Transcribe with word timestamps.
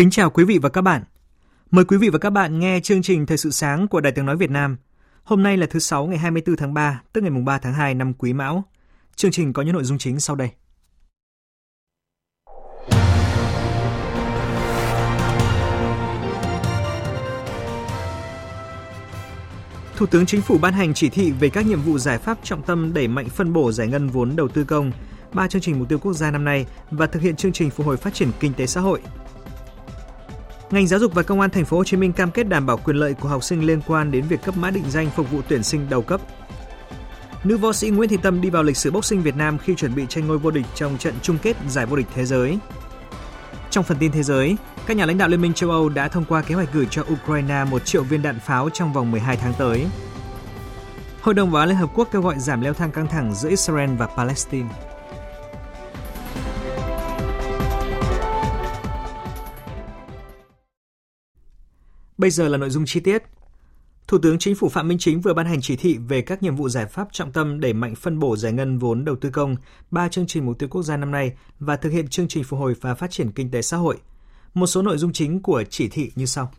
Kính 0.00 0.10
chào 0.10 0.30
quý 0.30 0.44
vị 0.44 0.58
và 0.58 0.68
các 0.68 0.80
bạn. 0.80 1.02
Mời 1.70 1.84
quý 1.84 1.96
vị 1.96 2.08
và 2.08 2.18
các 2.18 2.30
bạn 2.30 2.58
nghe 2.58 2.80
chương 2.80 3.02
trình 3.02 3.26
Thời 3.26 3.38
sự 3.38 3.50
sáng 3.50 3.88
của 3.88 4.00
Đài 4.00 4.12
Tiếng 4.12 4.26
Nói 4.26 4.36
Việt 4.36 4.50
Nam. 4.50 4.76
Hôm 5.24 5.42
nay 5.42 5.56
là 5.56 5.66
thứ 5.70 5.78
Sáu 5.78 6.06
ngày 6.06 6.18
24 6.18 6.56
tháng 6.56 6.74
3, 6.74 7.02
tức 7.12 7.20
ngày 7.20 7.30
mùng 7.30 7.44
3 7.44 7.58
tháng 7.58 7.72
2 7.72 7.94
năm 7.94 8.12
Quý 8.14 8.32
Mão. 8.32 8.64
Chương 9.16 9.30
trình 9.30 9.52
có 9.52 9.62
những 9.62 9.74
nội 9.74 9.84
dung 9.84 9.98
chính 9.98 10.20
sau 10.20 10.36
đây. 10.36 10.50
Thủ 19.96 20.06
tướng 20.06 20.26
Chính 20.26 20.42
phủ 20.42 20.58
ban 20.58 20.72
hành 20.72 20.94
chỉ 20.94 21.08
thị 21.08 21.30
về 21.30 21.48
các 21.48 21.66
nhiệm 21.66 21.80
vụ 21.82 21.98
giải 21.98 22.18
pháp 22.18 22.38
trọng 22.42 22.62
tâm 22.62 22.94
đẩy 22.94 23.08
mạnh 23.08 23.28
phân 23.28 23.52
bổ 23.52 23.72
giải 23.72 23.88
ngân 23.88 24.08
vốn 24.08 24.36
đầu 24.36 24.48
tư 24.48 24.64
công, 24.64 24.92
ba 25.32 25.48
chương 25.48 25.62
trình 25.62 25.78
mục 25.78 25.88
tiêu 25.88 25.98
quốc 25.98 26.12
gia 26.12 26.30
năm 26.30 26.44
nay 26.44 26.66
và 26.90 27.06
thực 27.06 27.22
hiện 27.22 27.36
chương 27.36 27.52
trình 27.52 27.70
phục 27.70 27.86
hồi 27.86 27.96
phát 27.96 28.14
triển 28.14 28.30
kinh 28.40 28.52
tế 28.54 28.66
xã 28.66 28.80
hội 28.80 29.00
Ngành 30.70 30.86
giáo 30.86 31.00
dục 31.00 31.14
và 31.14 31.22
công 31.22 31.40
an 31.40 31.50
thành 31.50 31.64
phố 31.64 31.76
Hồ 31.76 31.84
Chí 31.84 31.96
Minh 31.96 32.12
cam 32.12 32.30
kết 32.30 32.48
đảm 32.48 32.66
bảo 32.66 32.76
quyền 32.76 32.96
lợi 32.96 33.14
của 33.14 33.28
học 33.28 33.44
sinh 33.44 33.66
liên 33.66 33.80
quan 33.86 34.10
đến 34.10 34.24
việc 34.28 34.42
cấp 34.42 34.56
mã 34.56 34.70
định 34.70 34.84
danh 34.88 35.10
phục 35.16 35.30
vụ 35.30 35.40
tuyển 35.48 35.62
sinh 35.62 35.86
đầu 35.90 36.02
cấp. 36.02 36.20
Nữ 37.44 37.56
võ 37.56 37.72
sĩ 37.72 37.90
Nguyễn 37.90 38.08
Thị 38.08 38.16
Tâm 38.22 38.40
đi 38.40 38.50
vào 38.50 38.62
lịch 38.62 38.76
sử 38.76 38.90
boxing 38.90 39.22
Việt 39.22 39.36
Nam 39.36 39.58
khi 39.58 39.74
chuẩn 39.74 39.94
bị 39.94 40.06
tranh 40.08 40.26
ngôi 40.26 40.38
vô 40.38 40.50
địch 40.50 40.66
trong 40.74 40.98
trận 40.98 41.14
chung 41.22 41.38
kết 41.42 41.56
giải 41.68 41.86
vô 41.86 41.96
địch 41.96 42.06
thế 42.14 42.24
giới. 42.24 42.58
Trong 43.70 43.84
phần 43.84 43.96
tin 44.00 44.12
thế 44.12 44.22
giới, 44.22 44.56
các 44.86 44.96
nhà 44.96 45.06
lãnh 45.06 45.18
đạo 45.18 45.28
Liên 45.28 45.40
minh 45.40 45.54
châu 45.54 45.70
Âu 45.70 45.88
đã 45.88 46.08
thông 46.08 46.24
qua 46.24 46.42
kế 46.42 46.54
hoạch 46.54 46.72
gửi 46.72 46.86
cho 46.90 47.04
Ukraine 47.12 47.64
1 47.64 47.84
triệu 47.84 48.02
viên 48.02 48.22
đạn 48.22 48.40
pháo 48.40 48.70
trong 48.70 48.92
vòng 48.92 49.10
12 49.10 49.36
tháng 49.36 49.54
tới. 49.58 49.86
Hội 51.20 51.34
đồng 51.34 51.52
Bảo 51.52 51.62
an 51.62 51.68
Liên 51.68 51.78
Hợp 51.78 51.90
Quốc 51.94 52.08
kêu 52.12 52.22
gọi 52.22 52.38
giảm 52.38 52.60
leo 52.60 52.74
thang 52.74 52.92
căng 52.92 53.06
thẳng 53.06 53.34
giữa 53.34 53.48
Israel 53.48 53.90
và 53.98 54.06
Palestine. 54.06 54.68
Bây 62.20 62.30
giờ 62.30 62.48
là 62.48 62.58
nội 62.58 62.70
dung 62.70 62.84
chi 62.86 63.00
tiết. 63.00 63.22
Thủ 64.08 64.18
tướng 64.18 64.38
Chính 64.38 64.54
phủ 64.54 64.68
Phạm 64.68 64.88
Minh 64.88 64.98
Chính 64.98 65.20
vừa 65.20 65.34
ban 65.34 65.46
hành 65.46 65.60
chỉ 65.60 65.76
thị 65.76 65.98
về 66.08 66.22
các 66.22 66.42
nhiệm 66.42 66.56
vụ 66.56 66.68
giải 66.68 66.86
pháp 66.86 67.08
trọng 67.12 67.32
tâm 67.32 67.60
để 67.60 67.72
mạnh 67.72 67.94
phân 67.94 68.18
bổ 68.18 68.36
giải 68.36 68.52
ngân 68.52 68.78
vốn 68.78 69.04
đầu 69.04 69.16
tư 69.16 69.30
công, 69.30 69.56
ba 69.90 70.08
chương 70.08 70.26
trình 70.26 70.46
mục 70.46 70.58
tiêu 70.58 70.68
quốc 70.68 70.82
gia 70.82 70.96
năm 70.96 71.10
nay 71.10 71.32
và 71.60 71.76
thực 71.76 71.90
hiện 71.90 72.08
chương 72.08 72.28
trình 72.28 72.44
phục 72.44 72.60
hồi 72.60 72.74
và 72.80 72.94
phát 72.94 73.10
triển 73.10 73.32
kinh 73.32 73.50
tế 73.50 73.62
xã 73.62 73.76
hội. 73.76 73.98
Một 74.54 74.66
số 74.66 74.82
nội 74.82 74.98
dung 74.98 75.12
chính 75.12 75.42
của 75.42 75.64
chỉ 75.70 75.88
thị 75.88 76.10
như 76.14 76.26
sau. 76.26 76.52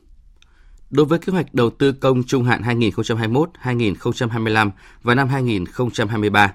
Đối 0.89 1.05
với 1.05 1.19
kế 1.19 1.33
hoạch 1.33 1.53
đầu 1.53 1.69
tư 1.69 1.91
công 1.91 2.23
trung 2.23 2.43
hạn 2.43 2.61
2021-2025 2.61 4.71
và 5.03 5.15
năm 5.15 5.27
2023, 5.27 6.53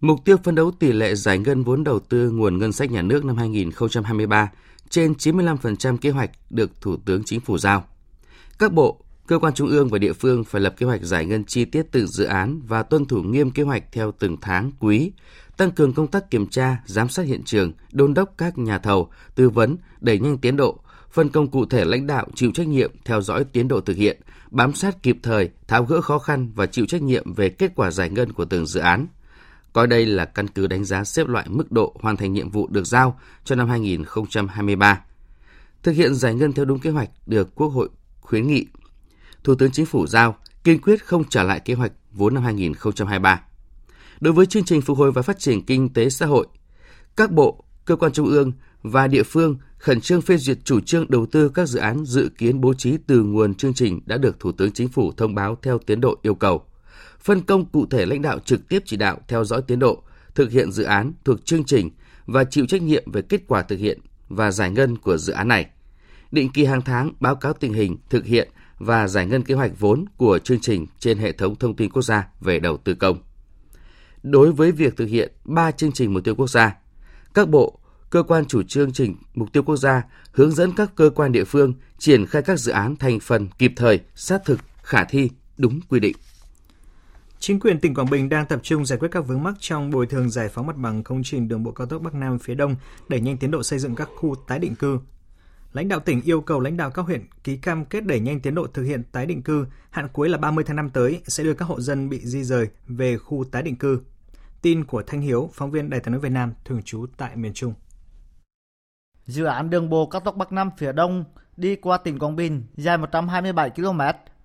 mục 0.00 0.24
tiêu 0.24 0.36
phân 0.44 0.54
đấu 0.54 0.70
tỷ 0.70 0.92
lệ 0.92 1.14
giải 1.14 1.38
ngân 1.38 1.62
vốn 1.62 1.84
đầu 1.84 1.98
tư 1.98 2.30
nguồn 2.30 2.58
ngân 2.58 2.72
sách 2.72 2.90
nhà 2.90 3.02
nước 3.02 3.24
năm 3.24 3.36
2023 3.36 4.50
trên 4.90 5.12
95% 5.12 5.96
kế 5.96 6.10
hoạch 6.10 6.30
được 6.50 6.80
Thủ 6.80 6.96
tướng 6.96 7.24
Chính 7.24 7.40
phủ 7.40 7.58
giao– 7.58 7.84
các 8.58 8.72
bộ, 8.72 9.00
cơ 9.26 9.38
quan 9.38 9.54
trung 9.54 9.68
ương 9.68 9.88
và 9.88 9.98
địa 9.98 10.12
phương 10.12 10.44
phải 10.44 10.60
lập 10.60 10.74
kế 10.76 10.86
hoạch 10.86 11.02
giải 11.02 11.26
ngân 11.26 11.44
chi 11.44 11.64
tiết 11.64 11.86
từng 11.90 12.06
dự 12.06 12.24
án 12.24 12.60
và 12.66 12.82
tuân 12.82 13.04
thủ 13.04 13.22
nghiêm 13.22 13.50
kế 13.50 13.62
hoạch 13.62 13.82
theo 13.92 14.12
từng 14.18 14.36
tháng, 14.40 14.70
quý, 14.80 15.12
tăng 15.56 15.70
cường 15.70 15.92
công 15.92 16.06
tác 16.06 16.30
kiểm 16.30 16.46
tra, 16.46 16.76
giám 16.86 17.08
sát 17.08 17.26
hiện 17.26 17.42
trường, 17.44 17.72
đôn 17.92 18.14
đốc 18.14 18.34
các 18.38 18.58
nhà 18.58 18.78
thầu, 18.78 19.10
tư 19.34 19.50
vấn, 19.50 19.76
đẩy 20.00 20.18
nhanh 20.18 20.38
tiến 20.38 20.56
độ, 20.56 20.80
phân 21.10 21.28
công 21.28 21.50
cụ 21.50 21.66
thể 21.66 21.84
lãnh 21.84 22.06
đạo 22.06 22.26
chịu 22.34 22.50
trách 22.54 22.68
nhiệm 22.68 22.92
theo 23.04 23.22
dõi 23.22 23.44
tiến 23.44 23.68
độ 23.68 23.80
thực 23.80 23.96
hiện, 23.96 24.20
bám 24.50 24.74
sát 24.74 25.02
kịp 25.02 25.16
thời, 25.22 25.50
tháo 25.68 25.84
gỡ 25.84 26.00
khó 26.00 26.18
khăn 26.18 26.50
và 26.54 26.66
chịu 26.66 26.86
trách 26.86 27.02
nhiệm 27.02 27.34
về 27.34 27.48
kết 27.48 27.72
quả 27.76 27.90
giải 27.90 28.10
ngân 28.10 28.32
của 28.32 28.44
từng 28.44 28.66
dự 28.66 28.80
án. 28.80 29.06
Coi 29.72 29.86
đây 29.86 30.06
là 30.06 30.24
căn 30.24 30.48
cứ 30.48 30.66
đánh 30.66 30.84
giá 30.84 31.04
xếp 31.04 31.26
loại 31.26 31.46
mức 31.48 31.72
độ 31.72 31.96
hoàn 32.00 32.16
thành 32.16 32.32
nhiệm 32.32 32.50
vụ 32.50 32.66
được 32.66 32.86
giao 32.86 33.20
cho 33.44 33.54
năm 33.54 33.68
2023. 33.68 35.00
Thực 35.82 35.92
hiện 35.92 36.14
giải 36.14 36.34
ngân 36.34 36.52
theo 36.52 36.64
đúng 36.64 36.78
kế 36.78 36.90
hoạch 36.90 37.10
được 37.26 37.54
Quốc 37.54 37.68
hội 37.68 37.88
khuyến 38.26 38.46
nghị 38.46 38.66
Thủ 39.44 39.54
tướng 39.54 39.70
Chính 39.70 39.86
phủ 39.86 40.06
giao 40.06 40.36
kiên 40.64 40.80
quyết 40.80 41.04
không 41.04 41.28
trả 41.28 41.42
lại 41.42 41.60
kế 41.60 41.74
hoạch 41.74 41.92
vốn 42.12 42.34
năm 42.34 42.42
2023. 42.42 43.42
Đối 44.20 44.32
với 44.32 44.46
chương 44.46 44.64
trình 44.64 44.80
phục 44.80 44.98
hồi 44.98 45.12
và 45.12 45.22
phát 45.22 45.38
triển 45.38 45.62
kinh 45.62 45.92
tế 45.92 46.10
xã 46.10 46.26
hội, 46.26 46.46
các 47.16 47.32
bộ, 47.32 47.64
cơ 47.84 47.96
quan 47.96 48.12
trung 48.12 48.26
ương 48.26 48.52
và 48.82 49.06
địa 49.06 49.22
phương 49.22 49.56
khẩn 49.78 50.00
trương 50.00 50.22
phê 50.22 50.36
duyệt 50.36 50.58
chủ 50.64 50.80
trương 50.80 51.10
đầu 51.10 51.26
tư 51.26 51.48
các 51.48 51.66
dự 51.66 51.78
án 51.78 52.04
dự 52.04 52.30
kiến 52.38 52.60
bố 52.60 52.74
trí 52.74 52.96
từ 53.06 53.22
nguồn 53.22 53.54
chương 53.54 53.74
trình 53.74 54.00
đã 54.06 54.16
được 54.16 54.40
Thủ 54.40 54.52
tướng 54.52 54.72
Chính 54.72 54.88
phủ 54.88 55.12
thông 55.16 55.34
báo 55.34 55.58
theo 55.62 55.78
tiến 55.78 56.00
độ 56.00 56.18
yêu 56.22 56.34
cầu. 56.34 56.64
Phân 57.20 57.40
công 57.40 57.64
cụ 57.64 57.86
thể 57.90 58.06
lãnh 58.06 58.22
đạo 58.22 58.38
trực 58.38 58.68
tiếp 58.68 58.82
chỉ 58.86 58.96
đạo 58.96 59.18
theo 59.28 59.44
dõi 59.44 59.62
tiến 59.62 59.78
độ, 59.78 60.02
thực 60.34 60.50
hiện 60.50 60.72
dự 60.72 60.84
án 60.84 61.12
thuộc 61.24 61.44
chương 61.44 61.64
trình 61.64 61.90
và 62.26 62.44
chịu 62.44 62.66
trách 62.66 62.82
nhiệm 62.82 63.12
về 63.12 63.22
kết 63.22 63.40
quả 63.48 63.62
thực 63.62 63.78
hiện 63.78 64.00
và 64.28 64.50
giải 64.50 64.70
ngân 64.70 64.98
của 64.98 65.16
dự 65.16 65.32
án 65.32 65.48
này 65.48 65.66
định 66.30 66.50
kỳ 66.52 66.64
hàng 66.64 66.82
tháng 66.82 67.12
báo 67.20 67.36
cáo 67.36 67.52
tình 67.52 67.72
hình 67.72 67.96
thực 68.10 68.24
hiện 68.24 68.48
và 68.78 69.08
giải 69.08 69.26
ngân 69.26 69.42
kế 69.42 69.54
hoạch 69.54 69.72
vốn 69.78 70.04
của 70.16 70.38
chương 70.38 70.60
trình 70.60 70.86
trên 70.98 71.18
hệ 71.18 71.32
thống 71.32 71.56
thông 71.56 71.76
tin 71.76 71.90
quốc 71.90 72.02
gia 72.02 72.28
về 72.40 72.58
đầu 72.58 72.76
tư 72.76 72.94
công. 72.94 73.18
Đối 74.22 74.52
với 74.52 74.72
việc 74.72 74.96
thực 74.96 75.06
hiện 75.06 75.32
3 75.44 75.70
chương 75.70 75.92
trình 75.92 76.14
mục 76.14 76.24
tiêu 76.24 76.34
quốc 76.34 76.50
gia, 76.50 76.76
các 77.34 77.48
bộ, 77.48 77.78
cơ 78.10 78.22
quan 78.22 78.44
chủ 78.44 78.62
chương 78.62 78.92
trình 78.92 79.16
mục 79.34 79.52
tiêu 79.52 79.62
quốc 79.62 79.76
gia 79.76 80.02
hướng 80.32 80.52
dẫn 80.52 80.72
các 80.76 80.90
cơ 80.96 81.10
quan 81.10 81.32
địa 81.32 81.44
phương 81.44 81.74
triển 81.98 82.26
khai 82.26 82.42
các 82.42 82.58
dự 82.58 82.72
án 82.72 82.96
thành 82.96 83.20
phần 83.20 83.48
kịp 83.58 83.72
thời, 83.76 84.00
sát 84.14 84.42
thực, 84.44 84.60
khả 84.82 85.04
thi, 85.04 85.30
đúng 85.58 85.80
quy 85.88 86.00
định. 86.00 86.16
Chính 87.38 87.60
quyền 87.60 87.80
tỉnh 87.80 87.94
Quảng 87.94 88.10
Bình 88.10 88.28
đang 88.28 88.46
tập 88.46 88.60
trung 88.62 88.86
giải 88.86 88.98
quyết 88.98 89.08
các 89.10 89.26
vướng 89.26 89.42
mắc 89.42 89.54
trong 89.60 89.90
bồi 89.90 90.06
thường 90.06 90.30
giải 90.30 90.48
phóng 90.48 90.66
mặt 90.66 90.76
bằng 90.76 91.02
công 91.02 91.22
trình 91.24 91.48
đường 91.48 91.62
bộ 91.62 91.70
cao 91.70 91.86
tốc 91.86 92.02
Bắc 92.02 92.14
Nam 92.14 92.38
phía 92.38 92.54
Đông, 92.54 92.76
đẩy 93.08 93.20
nhanh 93.20 93.36
tiến 93.36 93.50
độ 93.50 93.62
xây 93.62 93.78
dựng 93.78 93.94
các 93.94 94.08
khu 94.16 94.34
tái 94.34 94.58
định 94.58 94.74
cư, 94.74 94.98
Lãnh 95.76 95.88
đạo 95.88 96.00
tỉnh 96.00 96.22
yêu 96.22 96.40
cầu 96.40 96.60
lãnh 96.60 96.76
đạo 96.76 96.90
các 96.90 97.02
huyện 97.02 97.26
ký 97.44 97.56
cam 97.56 97.84
kết 97.84 98.06
đẩy 98.06 98.20
nhanh 98.20 98.40
tiến 98.40 98.54
độ 98.54 98.66
thực 98.66 98.82
hiện 98.82 99.02
tái 99.12 99.26
định 99.26 99.42
cư, 99.42 99.66
hạn 99.90 100.08
cuối 100.12 100.28
là 100.28 100.38
30 100.38 100.64
tháng 100.64 100.76
5 100.76 100.90
tới 100.90 101.20
sẽ 101.26 101.44
đưa 101.44 101.54
các 101.54 101.64
hộ 101.64 101.80
dân 101.80 102.08
bị 102.08 102.20
di 102.20 102.44
rời 102.44 102.68
về 102.86 103.18
khu 103.18 103.44
tái 103.44 103.62
định 103.62 103.76
cư. 103.76 104.00
Tin 104.62 104.84
của 104.84 105.02
Thanh 105.06 105.20
Hiếu, 105.20 105.50
phóng 105.54 105.70
viên 105.70 105.90
Đài 105.90 106.00
tiếng 106.00 106.12
nói 106.12 106.20
Việt 106.20 106.28
Nam 106.28 106.52
thường 106.64 106.82
trú 106.82 107.06
tại 107.16 107.36
miền 107.36 107.52
Trung. 107.54 107.74
Dự 109.26 109.44
án 109.44 109.70
đường 109.70 109.90
bộ 109.90 110.06
cao 110.06 110.20
tốc 110.20 110.36
Bắc 110.36 110.52
Nam 110.52 110.70
phía 110.78 110.92
Đông 110.92 111.24
đi 111.56 111.76
qua 111.76 111.98
tỉnh 111.98 112.18
Quảng 112.18 112.36
Bình 112.36 112.62
dài 112.76 112.98
127 112.98 113.70
km 113.70 114.00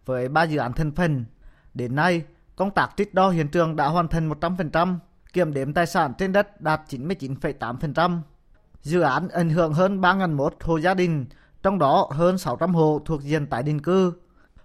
với 0.05 0.29
3 0.29 0.43
dự 0.43 0.57
án 0.57 0.73
thành 0.73 0.91
phần. 0.91 1.25
Đến 1.73 1.95
nay, 1.95 2.23
công 2.55 2.71
tác 2.71 2.89
trích 2.97 3.13
đo 3.13 3.29
hiện 3.29 3.47
trường 3.47 3.75
đã 3.75 3.87
hoàn 3.87 4.07
thành 4.07 4.29
100%, 4.29 4.97
kiểm 5.33 5.53
đếm 5.53 5.73
tài 5.73 5.87
sản 5.87 6.13
trên 6.17 6.31
đất 6.31 6.61
đạt 6.61 6.81
99,8%. 6.89 8.19
Dự 8.81 9.01
án 9.01 9.29
ảnh 9.29 9.49
hưởng 9.49 9.73
hơn 9.73 10.01
3.001 10.01 10.49
hộ 10.61 10.78
gia 10.78 10.93
đình, 10.93 11.25
trong 11.63 11.79
đó 11.79 12.09
hơn 12.11 12.37
600 12.37 12.75
hộ 12.75 13.01
thuộc 13.05 13.22
diện 13.22 13.47
tái 13.47 13.63
định 13.63 13.79
cư. 13.79 14.13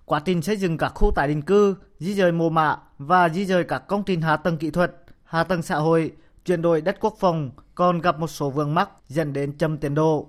Quá 0.04 0.20
trình 0.24 0.42
xây 0.42 0.56
dựng 0.56 0.78
các 0.78 0.92
khu 0.94 1.12
tái 1.14 1.28
định 1.28 1.42
cư, 1.42 1.76
di 1.98 2.14
rời 2.14 2.32
mồ 2.32 2.48
mạ 2.48 2.76
và 2.98 3.28
di 3.28 3.44
rời 3.44 3.64
các 3.64 3.78
công 3.78 4.02
trình 4.02 4.20
hạ 4.20 4.36
tầng 4.36 4.56
kỹ 4.56 4.70
thuật, 4.70 4.94
hạ 5.24 5.44
tầng 5.44 5.62
xã 5.62 5.76
hội, 5.76 6.12
chuyển 6.44 6.62
đổi 6.62 6.80
đất 6.80 6.96
quốc 7.00 7.14
phòng 7.20 7.50
còn 7.74 8.00
gặp 8.00 8.18
một 8.18 8.26
số 8.26 8.50
vướng 8.50 8.74
mắc 8.74 8.90
dẫn 9.08 9.32
đến 9.32 9.58
chậm 9.58 9.78
tiến 9.78 9.94
độ. 9.94 10.28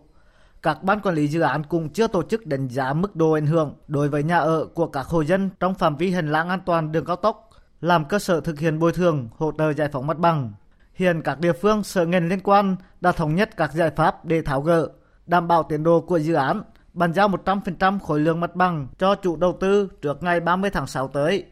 Các 0.61 0.83
ban 0.83 0.99
quản 0.99 1.15
lý 1.15 1.27
dự 1.27 1.41
án 1.41 1.63
cũng 1.63 1.89
chưa 1.89 2.07
tổ 2.07 2.23
chức 2.23 2.45
đánh 2.45 2.67
giá 2.67 2.93
mức 2.93 3.15
độ 3.15 3.31
ảnh 3.31 3.45
hưởng 3.45 3.73
đối 3.87 4.09
với 4.09 4.23
nhà 4.23 4.37
ở 4.37 4.65
của 4.65 4.87
các 4.87 5.05
hộ 5.05 5.21
dân 5.21 5.49
trong 5.59 5.73
phạm 5.73 5.95
vi 5.95 6.11
hành 6.11 6.31
lang 6.31 6.49
an 6.49 6.59
toàn 6.65 6.91
đường 6.91 7.05
cao 7.05 7.15
tốc, 7.15 7.49
làm 7.81 8.05
cơ 8.05 8.19
sở 8.19 8.41
thực 8.41 8.59
hiện 8.59 8.79
bồi 8.79 8.91
thường, 8.91 9.27
hỗ 9.37 9.51
trợ 9.57 9.73
giải 9.73 9.89
phóng 9.91 10.07
mặt 10.07 10.17
bằng. 10.17 10.53
Hiện 10.97 11.21
các 11.21 11.39
địa 11.39 11.53
phương 11.53 11.83
sở 11.83 12.05
ngành 12.05 12.27
liên 12.27 12.39
quan 12.43 12.75
đã 13.01 13.11
thống 13.11 13.35
nhất 13.35 13.57
các 13.57 13.73
giải 13.73 13.91
pháp 13.95 14.25
để 14.25 14.41
tháo 14.41 14.61
gỡ, 14.61 14.89
đảm 15.25 15.47
bảo 15.47 15.63
tiến 15.63 15.83
độ 15.83 16.01
của 16.01 16.19
dự 16.19 16.33
án, 16.33 16.63
bàn 16.93 17.13
giao 17.13 17.29
100% 17.29 17.99
khối 17.99 18.19
lượng 18.19 18.39
mặt 18.39 18.55
bằng 18.55 18.87
cho 18.99 19.15
chủ 19.15 19.35
đầu 19.35 19.57
tư 19.59 19.89
trước 20.01 20.23
ngày 20.23 20.39
30 20.39 20.69
tháng 20.69 20.87
6 20.87 21.07
tới. 21.07 21.45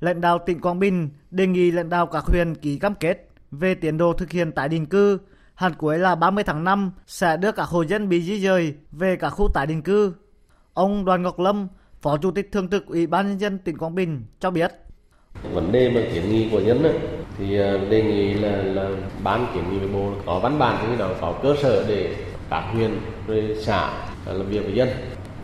Lãnh 0.00 0.20
đạo 0.20 0.38
tỉnh 0.46 0.60
Quảng 0.60 0.78
Bình 0.78 1.10
đề 1.30 1.46
nghị 1.46 1.70
lãnh 1.70 1.88
đạo 1.88 2.06
các 2.06 2.24
huyện 2.24 2.54
ký 2.54 2.78
cam 2.78 2.94
kết 2.94 3.28
về 3.50 3.74
tiến 3.74 3.98
độ 3.98 4.12
thực 4.12 4.30
hiện 4.30 4.52
tái 4.52 4.68
định 4.68 4.86
cư, 4.86 5.18
Hạn 5.54 5.72
cuối 5.78 5.98
là 5.98 6.14
30 6.14 6.44
tháng 6.44 6.64
5 6.64 6.92
sẽ 7.06 7.36
đưa 7.36 7.52
các 7.52 7.64
hộ 7.64 7.82
dân 7.82 8.08
bị 8.08 8.22
di 8.22 8.40
dời 8.40 8.74
về 8.92 9.16
các 9.16 9.30
khu 9.30 9.48
tái 9.54 9.66
định 9.66 9.82
cư. 9.82 10.12
Ông 10.74 11.04
Đoàn 11.04 11.22
Ngọc 11.22 11.38
Lâm, 11.38 11.68
Phó 12.00 12.16
Chủ 12.16 12.30
tịch 12.30 12.52
Thường 12.52 12.68
trực 12.68 12.86
Ủy 12.86 13.06
ban 13.06 13.28
Nhân 13.28 13.40
dân 13.40 13.58
tỉnh 13.58 13.78
Quảng 13.78 13.94
Bình 13.94 14.24
cho 14.40 14.50
biết. 14.50 14.72
Vấn 15.52 15.72
đề 15.72 15.90
mà 15.90 16.00
kiến 16.14 16.30
nghị 16.30 16.48
của 16.50 16.60
dân 16.60 16.82
ấy, 16.82 16.98
thì 17.38 17.56
ờ, 17.56 17.78
đề 17.90 18.02
nghị 18.02 18.34
là, 18.34 18.56
là 18.56 18.90
ban 19.22 19.46
kiến 19.54 19.64
nghị 19.70 19.78
với 19.78 19.88
bộ 19.88 20.10
có 20.26 20.38
văn 20.38 20.58
bản 20.58 20.90
như 20.90 20.96
nào 20.96 21.14
có 21.20 21.34
cơ 21.42 21.56
sở 21.62 21.84
để 21.88 22.16
các 22.50 22.64
huyện 22.72 22.90
rồi 23.26 23.56
xã 23.60 23.90
ờ, 24.26 24.32
làm 24.32 24.46
việc 24.46 24.64
với 24.64 24.74
dân 24.74 24.88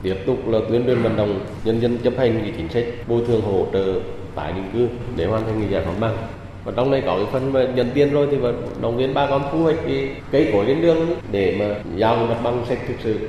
tiếp 0.03 0.17
tục 0.27 0.49
là 0.49 0.59
tuyên 0.69 0.87
truyền 0.87 1.03
vận 1.03 1.17
động 1.17 1.41
nhân 1.65 1.81
dân 1.81 1.99
chấp 1.99 2.13
hành 2.19 2.41
cái 2.43 2.53
chính 2.57 2.69
sách 2.69 2.85
bồi 3.09 3.25
thường 3.27 3.41
hỗ 3.43 3.67
trợ 3.73 4.01
tái 4.35 4.53
định 4.53 4.71
cư 4.73 4.89
để 5.17 5.27
hoàn 5.27 5.45
thành 5.45 5.61
cái 5.61 5.71
giải 5.71 5.83
phóng 5.85 6.01
bằng 6.01 6.17
và 6.65 6.73
trong 6.77 6.91
này 6.91 7.03
có 7.07 7.17
cái 7.17 7.27
phần 7.33 7.53
mà 7.53 7.65
nhận 7.75 7.91
tiền 7.95 8.11
rồi 8.11 8.29
thì 8.31 8.37
vẫn 8.37 8.67
động 8.81 8.97
viên 8.97 9.15
ba 9.15 9.27
con 9.31 9.49
thu 9.53 9.63
hoạch 9.63 9.77
cái 9.87 10.17
cây 10.31 10.49
cối 10.53 10.65
trên 10.67 10.83
đường 10.83 10.99
để 11.33 11.57
mà 11.59 11.83
giao 11.97 12.17
mặt 12.17 12.41
bằng 12.45 12.65
sạch 12.69 12.79
thực 12.89 12.97
sự 13.03 13.29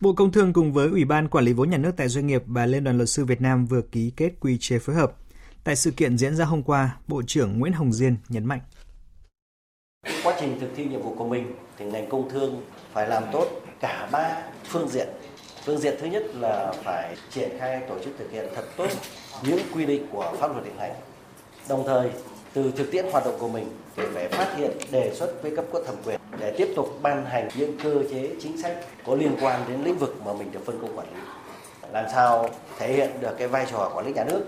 Bộ 0.00 0.12
Công 0.12 0.32
Thương 0.32 0.52
cùng 0.52 0.72
với 0.72 0.88
Ủy 0.88 1.04
ban 1.04 1.28
Quản 1.28 1.44
lý 1.44 1.52
vốn 1.52 1.70
nhà 1.70 1.78
nước 1.78 1.92
tại 1.96 2.08
doanh 2.08 2.26
nghiệp 2.26 2.42
và 2.46 2.66
Liên 2.66 2.84
đoàn 2.84 2.96
Luật 2.96 3.08
sư 3.08 3.24
Việt 3.24 3.40
Nam 3.40 3.66
vừa 3.66 3.82
ký 3.82 4.12
kết 4.16 4.30
quy 4.40 4.58
chế 4.60 4.78
phối 4.78 4.96
hợp. 4.96 5.12
Tại 5.64 5.76
sự 5.76 5.90
kiện 5.90 6.18
diễn 6.18 6.36
ra 6.36 6.44
hôm 6.44 6.62
qua, 6.62 6.96
Bộ 7.08 7.22
trưởng 7.26 7.58
Nguyễn 7.58 7.72
Hồng 7.72 7.92
Diên 7.92 8.16
nhấn 8.28 8.44
mạnh. 8.44 8.60
Quá 10.24 10.36
trình 10.40 10.60
thực 10.60 10.68
thi 10.76 10.84
nhiệm 10.84 11.02
vụ 11.02 11.14
của 11.18 11.28
mình 11.28 11.52
thì 11.78 11.84
ngành 11.84 12.08
công 12.08 12.30
thương 12.30 12.62
phải 12.92 13.08
làm 13.08 13.22
tốt 13.32 13.46
cả 13.80 14.08
ba 14.12 14.42
phương 14.64 14.88
diện. 14.88 15.08
Phương 15.64 15.78
diện 15.78 15.94
thứ 16.00 16.06
nhất 16.06 16.22
là 16.34 16.72
phải 16.84 17.16
triển 17.30 17.50
khai 17.58 17.82
tổ 17.88 17.98
chức 18.04 18.14
thực 18.18 18.30
hiện 18.30 18.46
thật 18.54 18.64
tốt 18.76 18.88
những 19.42 19.58
quy 19.74 19.86
định 19.86 20.06
của 20.12 20.34
pháp 20.40 20.52
luật 20.52 20.64
hiện 20.64 20.78
hành. 20.78 20.92
Đồng 21.68 21.86
thời 21.86 22.10
từ 22.52 22.72
thực 22.76 22.90
tiễn 22.90 23.04
hoạt 23.12 23.24
động 23.24 23.36
của 23.38 23.48
mình 23.48 23.66
thì 23.96 24.02
phải 24.14 24.28
phát 24.28 24.54
hiện 24.56 24.70
đề 24.90 25.14
xuất 25.14 25.42
với 25.42 25.56
cấp 25.56 25.64
có 25.72 25.82
thẩm 25.86 25.94
quyền 26.04 26.20
để 26.38 26.54
tiếp 26.58 26.72
tục 26.76 26.98
ban 27.02 27.24
hành 27.24 27.48
những 27.54 27.78
cơ 27.82 27.94
chế 28.10 28.30
chính 28.40 28.62
sách 28.62 28.76
có 29.06 29.14
liên 29.14 29.36
quan 29.40 29.60
đến 29.68 29.84
lĩnh 29.84 29.98
vực 29.98 30.16
mà 30.24 30.32
mình 30.32 30.52
được 30.52 30.60
phân 30.66 30.78
công 30.80 30.98
quản 30.98 31.06
lý 31.14 31.20
làm 31.92 32.04
sao 32.12 32.48
thể 32.78 32.92
hiện 32.92 33.10
được 33.20 33.34
cái 33.38 33.48
vai 33.48 33.66
trò 33.70 33.90
quản 33.94 34.06
lý 34.06 34.12
nhà 34.12 34.24
nước 34.24 34.44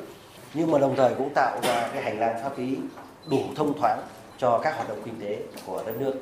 nhưng 0.54 0.70
mà 0.70 0.78
đồng 0.78 0.96
thời 0.96 1.14
cũng 1.14 1.34
tạo 1.34 1.60
ra 1.62 1.88
cái 1.92 2.02
hành 2.02 2.18
lang 2.18 2.42
pháp 2.42 2.58
lý 2.58 2.76
đủ 3.30 3.40
thông 3.56 3.78
thoáng 3.78 4.02
cho 4.38 4.60
các 4.64 4.76
hoạt 4.76 4.88
động 4.88 5.02
kinh 5.04 5.20
tế 5.20 5.42
của 5.66 5.82
đất 5.86 5.94
nước. 6.00 6.14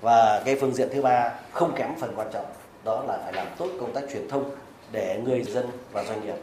Và 0.00 0.42
cái 0.44 0.56
phương 0.60 0.74
diện 0.74 0.88
thứ 0.92 1.02
ba 1.02 1.32
không 1.52 1.74
kém 1.76 1.90
phần 2.00 2.12
quan 2.16 2.28
trọng, 2.32 2.46
đó 2.84 3.04
là 3.08 3.18
phải 3.24 3.32
làm 3.32 3.46
tốt 3.58 3.68
công 3.80 3.94
tác 3.94 4.00
truyền 4.12 4.28
thông 4.28 4.50
để 4.92 5.22
người 5.24 5.42
dân 5.42 5.66
và 5.92 6.04
doanh 6.04 6.24
nghiệp 6.24 6.36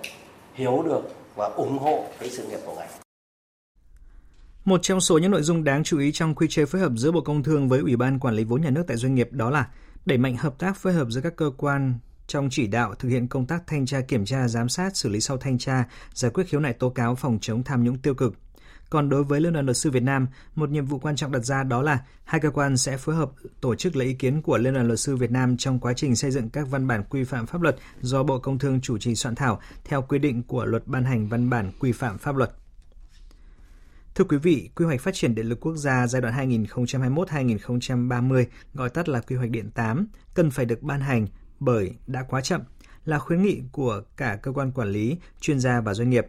hiểu 0.54 0.84
được 0.86 1.02
và 1.36 1.46
ủng 1.46 1.78
hộ 1.78 2.06
cái 2.20 2.30
sự 2.30 2.48
nghiệp 2.48 2.60
của 2.66 2.76
ngành 2.76 2.90
một 4.66 4.80
trong 4.84 5.02
số 5.02 5.18
những 5.18 5.32
nội 5.32 5.42
dung 5.42 5.64
đáng 5.64 5.84
chú 5.84 6.00
ý 6.00 6.12
trong 6.12 6.36
quy 6.36 6.48
chế 6.50 6.66
phối 6.66 6.82
hợp 6.82 6.92
giữa 6.96 7.12
Bộ 7.12 7.22
Công 7.22 7.44
Thương 7.44 7.70
với 7.70 7.80
Ủy 7.80 7.96
ban 7.96 8.20
Quản 8.20 8.36
lý 8.36 8.44
vốn 8.44 8.62
nhà 8.62 8.70
nước 8.70 8.84
tại 8.88 8.98
doanh 8.98 9.16
nghiệp 9.16 9.30
đó 9.32 9.50
là 9.50 9.68
đẩy 10.06 10.18
mạnh 10.18 10.38
hợp 10.38 10.60
tác 10.60 10.78
phối 10.78 10.94
hợp 10.94 11.08
giữa 11.10 11.22
các 11.22 11.36
cơ 11.36 11.52
quan 11.58 12.00
trong 12.28 12.48
chỉ 12.52 12.68
đạo 12.68 12.96
thực 12.96 13.10
hiện 13.10 13.28
công 13.28 13.46
tác 13.46 13.68
thanh 13.68 13.86
tra 13.86 14.02
kiểm 14.02 14.26
tra 14.26 14.48
giám 14.48 14.70
sát 14.70 14.98
xử 14.98 15.10
lý 15.10 15.20
sau 15.20 15.38
thanh 15.38 15.58
tra 15.58 15.86
giải 16.14 16.32
quyết 16.32 16.48
khiếu 16.48 16.60
nại 16.60 16.74
tố 16.74 16.90
cáo 16.90 17.16
phòng 17.16 17.38
chống 17.42 17.64
tham 17.64 17.84
nhũng 17.84 17.98
tiêu 17.98 18.14
cực 18.14 18.34
còn 18.90 19.10
đối 19.10 19.24
với 19.24 19.42
Liên 19.42 19.54
đoàn 19.54 19.66
Luật 19.66 19.78
sư 19.78 19.92
Việt 19.92 20.04
Nam, 20.04 20.28
một 20.56 20.70
nhiệm 20.70 20.86
vụ 20.86 21.00
quan 21.00 21.16
trọng 21.16 21.32
đặt 21.32 21.46
ra 21.46 21.64
đó 21.64 21.82
là 21.82 22.00
hai 22.24 22.42
cơ 22.42 22.50
quan 22.50 22.78
sẽ 22.78 22.98
phối 22.98 23.16
hợp 23.16 23.32
tổ 23.62 23.76
chức 23.76 23.96
lấy 23.96 24.08
ý 24.08 24.14
kiến 24.14 24.42
của 24.42 24.58
Liên 24.58 24.74
đoàn 24.74 24.88
Luật 24.88 25.00
sư 25.00 25.16
Việt 25.16 25.32
Nam 25.32 25.58
trong 25.58 25.80
quá 25.80 25.94
trình 25.94 26.16
xây 26.16 26.32
dựng 26.32 26.50
các 26.50 26.68
văn 26.70 26.88
bản 26.88 27.04
quy 27.10 27.24
phạm 27.24 27.46
pháp 27.46 27.62
luật 27.62 27.76
do 28.02 28.24
Bộ 28.24 28.40
Công 28.40 28.60
Thương 28.60 28.82
chủ 28.82 28.98
trì 28.98 29.16
soạn 29.16 29.36
thảo 29.36 29.60
theo 29.86 30.02
quy 30.02 30.20
định 30.20 30.44
của 30.44 30.66
Luật 30.66 30.88
ban 30.88 31.06
hành 31.06 31.28
văn 31.28 31.50
bản 31.50 31.72
quy 31.80 31.92
phạm 31.92 32.18
pháp 32.18 32.36
luật. 32.36 32.52
Thưa 34.16 34.26
quý 34.26 34.38
vị, 34.38 34.70
quy 34.76 34.86
hoạch 34.86 35.02
phát 35.02 35.14
triển 35.14 35.36
điện 35.36 35.46
lực 35.46 35.60
quốc 35.60 35.76
gia 35.76 36.08
giai 36.08 36.22
đoạn 36.22 36.50
2021-2030, 36.50 38.46
gọi 38.74 38.90
tắt 38.90 39.10
là 39.10 39.20
quy 39.20 39.36
hoạch 39.36 39.50
điện 39.50 39.72
8, 39.72 40.08
cần 40.34 40.52
phải 40.52 40.66
được 40.66 40.84
ban 40.84 41.02
hành 41.02 41.28
bởi 41.60 41.92
đã 42.08 42.24
quá 42.24 42.42
chậm, 42.42 42.62
là 43.06 43.20
khuyến 43.20 43.42
nghị 43.42 43.62
của 43.72 44.02
cả 44.18 44.40
cơ 44.42 44.52
quan 44.52 44.72
quản 44.72 44.92
lý, 44.92 45.18
chuyên 45.40 45.60
gia 45.60 45.82
và 45.82 45.94
doanh 45.94 46.10
nghiệp. 46.10 46.26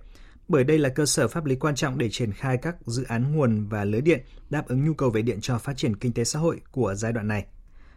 Bởi 0.48 0.64
đây 0.64 0.78
là 0.78 0.88
cơ 0.88 1.06
sở 1.06 1.28
pháp 1.28 1.44
lý 1.44 1.56
quan 1.56 1.74
trọng 1.74 1.98
để 1.98 2.08
triển 2.10 2.32
khai 2.32 2.56
các 2.62 2.76
dự 2.86 3.04
án 3.04 3.32
nguồn 3.32 3.68
và 3.68 3.84
lưới 3.84 4.00
điện 4.00 4.20
đáp 4.50 4.68
ứng 4.68 4.84
nhu 4.84 4.94
cầu 4.94 5.10
về 5.10 5.22
điện 5.22 5.38
cho 5.42 5.58
phát 5.58 5.76
triển 5.76 5.96
kinh 5.96 6.12
tế 6.12 6.24
xã 6.24 6.38
hội 6.38 6.60
của 6.70 6.94
giai 6.94 7.12
đoạn 7.12 7.28
này. 7.28 7.46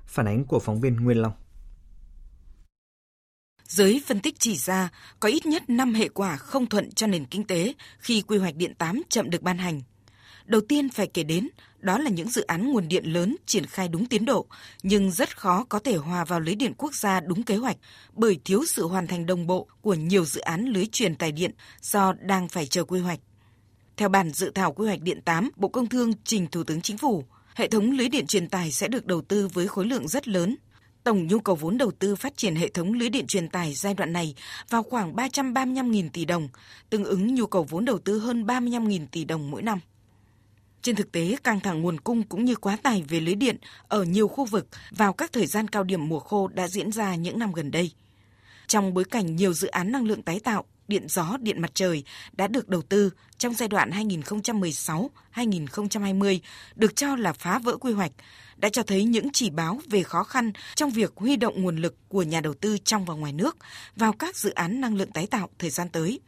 Phản 0.05 0.27
ánh 0.27 0.45
của 0.45 0.59
phóng 0.59 0.81
viên 0.81 0.95
Nguyên 0.95 1.17
Long. 1.17 1.33
Giới 3.67 4.01
phân 4.05 4.19
tích 4.19 4.35
chỉ 4.39 4.55
ra 4.55 4.89
có 5.19 5.29
ít 5.29 5.45
nhất 5.45 5.69
5 5.69 5.93
hệ 5.93 6.09
quả 6.09 6.37
không 6.37 6.65
thuận 6.65 6.91
cho 6.91 7.07
nền 7.07 7.25
kinh 7.25 7.43
tế 7.43 7.73
khi 7.99 8.21
quy 8.21 8.37
hoạch 8.37 8.55
điện 8.55 8.75
8 8.75 9.01
chậm 9.09 9.29
được 9.29 9.41
ban 9.41 9.57
hành. 9.57 9.81
Đầu 10.45 10.61
tiên 10.61 10.89
phải 10.89 11.07
kể 11.07 11.23
đến 11.23 11.47
đó 11.81 11.97
là 11.97 12.09
những 12.09 12.29
dự 12.29 12.41
án 12.41 12.71
nguồn 12.71 12.87
điện 12.87 13.05
lớn 13.05 13.35
triển 13.45 13.65
khai 13.65 13.87
đúng 13.87 14.05
tiến 14.05 14.25
độ 14.25 14.45
nhưng 14.83 15.11
rất 15.11 15.37
khó 15.37 15.65
có 15.69 15.79
thể 15.79 15.95
hòa 15.95 16.25
vào 16.25 16.39
lưới 16.39 16.55
điện 16.55 16.73
quốc 16.77 16.95
gia 16.95 17.19
đúng 17.19 17.43
kế 17.43 17.55
hoạch 17.55 17.77
bởi 18.13 18.39
thiếu 18.45 18.65
sự 18.65 18.87
hoàn 18.87 19.07
thành 19.07 19.25
đồng 19.25 19.47
bộ 19.47 19.67
của 19.81 19.93
nhiều 19.93 20.25
dự 20.25 20.41
án 20.41 20.65
lưới 20.65 20.85
truyền 20.85 21.15
tải 21.15 21.31
điện 21.31 21.51
do 21.81 22.13
đang 22.13 22.47
phải 22.47 22.65
chờ 22.65 22.83
quy 22.83 22.99
hoạch. 22.99 23.19
Theo 23.97 24.09
bản 24.09 24.29
dự 24.29 24.51
thảo 24.55 24.73
quy 24.73 24.87
hoạch 24.87 25.01
điện 25.01 25.21
8, 25.21 25.49
Bộ 25.55 25.67
Công 25.67 25.87
Thương 25.87 26.13
trình 26.23 26.47
Thủ 26.47 26.63
tướng 26.63 26.81
Chính 26.81 26.97
phủ, 26.97 27.23
hệ 27.55 27.67
thống 27.67 27.91
lưới 27.91 28.09
điện 28.09 28.27
truyền 28.27 28.49
tải 28.49 28.71
sẽ 28.71 28.87
được 28.87 29.05
đầu 29.05 29.21
tư 29.21 29.47
với 29.47 29.67
khối 29.67 29.85
lượng 29.85 30.07
rất 30.07 30.27
lớn, 30.27 30.55
Tổng 31.03 31.27
nhu 31.27 31.39
cầu 31.39 31.55
vốn 31.55 31.77
đầu 31.77 31.91
tư 31.91 32.15
phát 32.15 32.37
triển 32.37 32.55
hệ 32.55 32.67
thống 32.67 32.93
lưới 32.93 33.09
điện 33.09 33.27
truyền 33.27 33.49
tải 33.49 33.73
giai 33.73 33.93
đoạn 33.93 34.13
này 34.13 34.35
vào 34.69 34.83
khoảng 34.83 35.15
335.000 35.15 36.09
tỷ 36.13 36.25
đồng, 36.25 36.49
tương 36.89 37.03
ứng 37.03 37.35
nhu 37.35 37.45
cầu 37.45 37.63
vốn 37.63 37.85
đầu 37.85 37.99
tư 37.99 38.19
hơn 38.19 38.45
35.000 38.45 39.05
tỷ 39.11 39.25
đồng 39.25 39.51
mỗi 39.51 39.61
năm. 39.61 39.79
Trên 40.81 40.95
thực 40.95 41.11
tế, 41.11 41.35
căng 41.43 41.59
thẳng 41.59 41.81
nguồn 41.81 41.99
cung 41.99 42.23
cũng 42.23 42.45
như 42.45 42.55
quá 42.55 42.77
tải 42.83 43.03
về 43.09 43.19
lưới 43.19 43.35
điện 43.35 43.57
ở 43.87 44.03
nhiều 44.03 44.27
khu 44.27 44.45
vực 44.45 44.67
vào 44.91 45.13
các 45.13 45.33
thời 45.33 45.45
gian 45.45 45.67
cao 45.67 45.83
điểm 45.83 46.09
mùa 46.09 46.19
khô 46.19 46.47
đã 46.47 46.67
diễn 46.67 46.91
ra 46.91 47.15
những 47.15 47.39
năm 47.39 47.51
gần 47.51 47.71
đây. 47.71 47.91
Trong 48.67 48.93
bối 48.93 49.03
cảnh 49.03 49.35
nhiều 49.35 49.53
dự 49.53 49.67
án 49.67 49.91
năng 49.91 50.05
lượng 50.05 50.21
tái 50.21 50.39
tạo, 50.39 50.65
điện 50.87 51.07
gió, 51.09 51.37
điện 51.41 51.61
mặt 51.61 51.71
trời 51.73 52.03
đã 52.33 52.47
được 52.47 52.69
đầu 52.69 52.81
tư 52.81 53.09
trong 53.37 53.53
giai 53.53 53.69
đoạn 53.69 53.89
2016-2020 55.35 56.39
được 56.75 56.95
cho 56.95 57.15
là 57.15 57.33
phá 57.33 57.59
vỡ 57.59 57.77
quy 57.77 57.93
hoạch, 57.93 58.11
đã 58.57 58.69
cho 58.69 58.83
thấy 58.83 59.03
những 59.03 59.29
chỉ 59.33 59.49
báo 59.49 59.79
về 59.89 60.03
khó 60.03 60.23
khăn 60.23 60.51
trong 60.75 60.89
việc 60.89 61.13
huy 61.15 61.35
động 61.35 61.61
nguồn 61.61 61.77
lực 61.77 61.95
của 62.09 62.23
nhà 62.23 62.41
đầu 62.41 62.53
tư 62.53 62.77
trong 62.83 63.05
và 63.05 63.13
ngoài 63.13 63.33
nước 63.33 63.57
vào 63.95 64.13
các 64.13 64.35
dự 64.35 64.49
án 64.49 64.81
năng 64.81 64.95
lượng 64.95 65.11
tái 65.11 65.27
tạo 65.27 65.49
thời 65.59 65.69
gian 65.69 65.89
tới. 65.89 66.19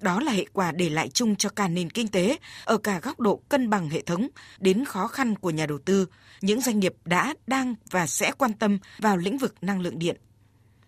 Đó 0.00 0.20
là 0.20 0.32
hệ 0.32 0.44
quả 0.52 0.72
để 0.72 0.90
lại 0.90 1.08
chung 1.08 1.36
cho 1.36 1.48
cả 1.48 1.68
nền 1.68 1.90
kinh 1.90 2.08
tế 2.08 2.38
ở 2.64 2.78
cả 2.78 3.00
góc 3.00 3.20
độ 3.20 3.42
cân 3.48 3.70
bằng 3.70 3.90
hệ 3.90 4.02
thống 4.02 4.28
đến 4.58 4.84
khó 4.84 5.06
khăn 5.06 5.36
của 5.36 5.50
nhà 5.50 5.66
đầu 5.66 5.78
tư, 5.78 6.06
những 6.40 6.60
doanh 6.60 6.80
nghiệp 6.80 6.94
đã, 7.04 7.34
đang 7.46 7.74
và 7.90 8.06
sẽ 8.06 8.32
quan 8.38 8.52
tâm 8.52 8.78
vào 8.98 9.16
lĩnh 9.16 9.38
vực 9.38 9.54
năng 9.62 9.80
lượng 9.80 9.98
điện. 9.98 10.16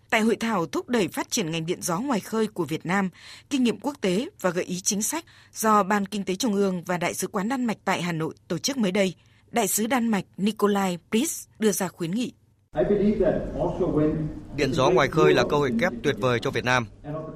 Tại 0.09 0.21
hội 0.21 0.35
thảo 0.35 0.65
thúc 0.65 0.89
đẩy 0.89 1.07
phát 1.07 1.31
triển 1.31 1.51
ngành 1.51 1.65
điện 1.65 1.81
gió 1.81 1.99
ngoài 1.99 2.19
khơi 2.19 2.47
của 2.47 2.65
Việt 2.65 2.85
Nam, 2.85 3.09
kinh 3.49 3.63
nghiệm 3.63 3.79
quốc 3.79 3.95
tế 4.01 4.29
và 4.41 4.49
gợi 4.49 4.63
ý 4.63 4.79
chính 4.79 5.01
sách 5.01 5.25
do 5.53 5.83
Ban 5.83 6.05
Kinh 6.05 6.23
tế 6.23 6.35
Trung 6.35 6.53
ương 6.53 6.83
và 6.83 6.97
Đại 6.97 7.13
sứ 7.13 7.27
quán 7.27 7.49
Đan 7.49 7.65
Mạch 7.65 7.77
tại 7.85 8.01
Hà 8.01 8.11
Nội 8.11 8.33
tổ 8.47 8.57
chức 8.57 8.77
mới 8.77 8.91
đây, 8.91 9.13
Đại 9.51 9.67
sứ 9.67 9.87
Đan 9.87 10.07
Mạch 10.07 10.25
Nikolai 10.37 10.97
Pris 11.11 11.47
đưa 11.59 11.71
ra 11.71 11.87
khuyến 11.87 12.11
nghị. 12.11 12.33
Điện 14.55 14.73
gió 14.73 14.89
ngoài 14.89 15.07
khơi 15.07 15.33
là 15.33 15.43
cơ 15.49 15.57
hội 15.57 15.71
kép 15.79 15.93
tuyệt 16.03 16.15
vời 16.19 16.39
cho 16.39 16.51
Việt 16.51 16.65
Nam, 16.65 16.85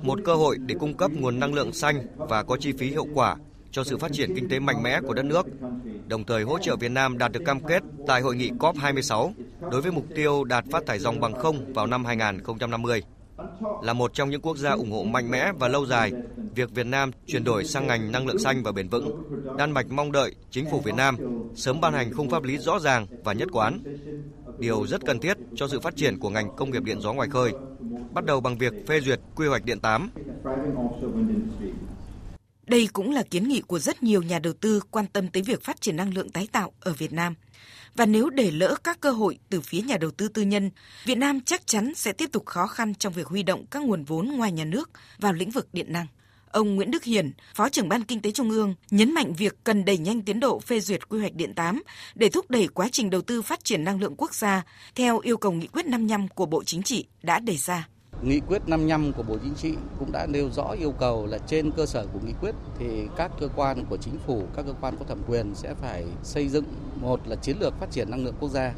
một 0.02 0.20
cơ 0.26 0.36
hội 0.36 0.58
để 0.58 0.76
cung 0.80 0.94
cấp 0.94 1.12
nguồn 1.12 1.40
năng 1.40 1.54
lượng 1.54 1.74
xanh 1.74 2.08
và 2.16 2.44
có 2.44 2.58
chi 2.58 2.72
phí 2.72 2.88
hiệu 2.90 3.06
quả 3.14 3.36
cho 3.72 3.84
sự 3.84 3.98
phát 3.98 4.12
triển 4.14 4.36
kinh 4.36 4.50
tế 4.50 4.60
mạnh 4.60 4.84
mẽ 4.84 5.02
của 5.02 5.14
đất 5.14 5.26
nước, 5.26 5.48
đồng 6.08 6.24
thời 6.24 6.44
hỗ 6.44 6.60
trợ 6.60 6.76
Việt 6.76 6.92
Nam 6.92 7.18
đạt 7.18 7.32
được 7.32 7.42
cam 7.46 7.60
kết 7.60 7.84
tại 8.08 8.22
hội 8.22 8.36
nghị 8.36 8.52
COP26 8.52 9.32
đối 9.72 9.82
với 9.82 9.92
mục 9.92 10.06
tiêu 10.16 10.44
đạt 10.44 10.66
phát 10.72 10.86
thải 10.86 11.00
dòng 11.00 11.20
bằng 11.20 11.34
không 11.34 11.74
vào 11.74 11.88
năm 11.88 12.06
2050. 12.06 13.02
Là 13.82 13.94
một 13.94 14.14
trong 14.14 14.30
những 14.30 14.42
quốc 14.42 14.58
gia 14.58 14.72
ủng 14.72 14.92
hộ 14.92 15.04
mạnh 15.04 15.32
mẽ 15.32 15.52
và 15.60 15.68
lâu 15.68 15.86
dài 15.86 16.12
việc 16.56 16.72
Việt 16.72 16.86
Nam 16.86 17.12
chuyển 17.26 17.44
đổi 17.44 17.66
sang 17.66 17.88
ngành 17.88 18.12
năng 18.12 18.28
lượng 18.28 18.40
xanh 18.40 18.64
và 18.64 18.72
bền 18.72 18.88
vững, 18.88 19.24
Đan 19.58 19.72
Mạch 19.72 19.92
mong 19.92 20.12
đợi 20.12 20.36
chính 20.52 20.66
phủ 20.72 20.80
Việt 20.80 20.96
Nam 20.96 21.18
sớm 21.56 21.82
ban 21.82 21.94
hành 21.94 22.14
khung 22.14 22.30
pháp 22.30 22.44
lý 22.44 22.58
rõ 22.58 22.80
ràng 22.80 23.08
và 23.24 23.34
nhất 23.34 23.48
quán 23.52 23.80
điều 24.60 24.88
rất 24.88 25.06
cần 25.06 25.20
thiết 25.20 25.38
cho 25.56 25.68
sự 25.68 25.80
phát 25.80 25.96
triển 25.96 26.20
của 26.20 26.30
ngành 26.30 26.56
công 26.56 26.72
nghiệp 26.72 26.84
điện 26.84 27.02
gió 27.02 27.14
ngoài 27.14 27.30
khơi, 27.30 27.52
bắt 28.14 28.26
đầu 28.26 28.42
bằng 28.42 28.58
việc 28.58 28.74
phê 28.88 29.00
duyệt 29.00 29.20
quy 29.36 29.48
hoạch 29.48 29.66
điện 29.66 29.80
8. 29.80 30.10
Đây 32.68 32.88
cũng 32.94 33.12
là 33.12 33.24
kiến 33.24 33.48
nghị 33.48 33.62
của 33.62 33.80
rất 33.80 34.04
nhiều 34.04 34.22
nhà 34.22 34.40
đầu 34.40 34.54
tư 34.54 34.82
quan 34.92 35.08
tâm 35.08 35.28
tới 35.28 35.44
việc 35.44 35.64
phát 35.64 35.82
triển 35.82 35.96
năng 35.96 36.14
lượng 36.14 36.30
tái 36.30 36.48
tạo 36.52 36.74
ở 36.80 36.94
Việt 36.94 37.14
Nam. 37.14 37.36
Và 37.96 38.06
nếu 38.06 38.30
để 38.30 38.52
lỡ 38.52 38.76
các 38.84 39.00
cơ 39.02 39.12
hội 39.12 39.38
từ 39.50 39.62
phía 39.62 39.82
nhà 39.82 39.98
đầu 39.98 40.12
tư 40.12 40.28
tư 40.28 40.42
nhân, 40.42 40.70
Việt 41.06 41.18
Nam 41.18 41.42
chắc 41.42 41.68
chắn 41.68 41.96
sẽ 41.96 42.12
tiếp 42.14 42.30
tục 42.32 42.46
khó 42.46 42.68
khăn 42.68 42.96
trong 42.96 43.14
việc 43.14 43.28
huy 43.28 43.44
động 43.44 43.66
các 43.72 43.84
nguồn 43.84 44.04
vốn 44.04 44.28
ngoài 44.28 44.52
nhà 44.52 44.66
nước 44.66 44.90
vào 45.20 45.34
lĩnh 45.34 45.52
vực 45.52 45.68
điện 45.74 45.94
năng. 45.94 46.08
Ông 46.52 46.76
Nguyễn 46.76 46.92
Đức 46.92 47.04
Hiển, 47.04 47.32
Phó 47.56 47.70
trưởng 47.70 47.90
Ban 47.90 48.04
Kinh 48.04 48.22
tế 48.22 48.32
Trung 48.32 48.50
ương, 48.50 48.76
nhấn 48.92 49.14
mạnh 49.14 49.34
việc 49.34 49.56
cần 49.64 49.86
đẩy 49.86 49.98
nhanh 49.98 50.22
tiến 50.22 50.40
độ 50.40 50.60
phê 50.60 50.80
duyệt 50.80 51.10
quy 51.10 51.20
hoạch 51.20 51.34
điện 51.34 51.54
8 51.54 51.84
để 52.16 52.30
thúc 52.30 52.50
đẩy 52.50 52.68
quá 52.68 52.90
trình 52.92 53.10
đầu 53.10 53.22
tư 53.22 53.42
phát 53.42 53.64
triển 53.64 53.84
năng 53.84 54.00
lượng 54.00 54.16
quốc 54.18 54.34
gia 54.34 54.64
theo 54.96 55.20
yêu 55.20 55.38
cầu 55.38 55.52
nghị 55.52 55.68
quyết 55.68 55.86
55 55.86 56.28
của 56.28 56.46
Bộ 56.46 56.64
Chính 56.64 56.84
trị 56.84 57.06
đã 57.24 57.40
đề 57.40 57.58
ra. 57.58 57.88
Nghị 58.22 58.40
quyết 58.40 58.62
55 58.68 59.14
của 59.14 59.24
Bộ 59.24 59.38
Chính 59.44 59.56
trị 59.56 59.76
cũng 60.00 60.12
đã 60.12 60.26
nêu 60.26 60.50
rõ 60.50 60.76
yêu 60.80 60.92
cầu 60.92 61.26
là 61.26 61.38
trên 61.38 61.72
cơ 61.72 61.86
sở 61.86 62.06
của 62.14 62.20
nghị 62.26 62.34
quyết 62.42 62.56
thì 62.80 63.08
các 63.18 63.32
cơ 63.40 63.48
quan 63.56 63.86
của 63.90 63.98
chính 63.98 64.18
phủ, 64.26 64.44
các 64.56 64.66
cơ 64.66 64.74
quan 64.82 64.96
có 65.00 65.06
thẩm 65.06 65.22
quyền 65.28 65.56
sẽ 65.56 65.74
phải 65.74 66.06
xây 66.24 66.48
dựng 66.48 66.64
một 67.02 67.28
là 67.28 67.36
chiến 67.36 67.58
lược 67.60 67.74
phát 67.80 67.92
triển 67.92 68.12
năng 68.12 68.26
lượng 68.26 68.36
quốc 68.40 68.50
gia, 68.50 68.74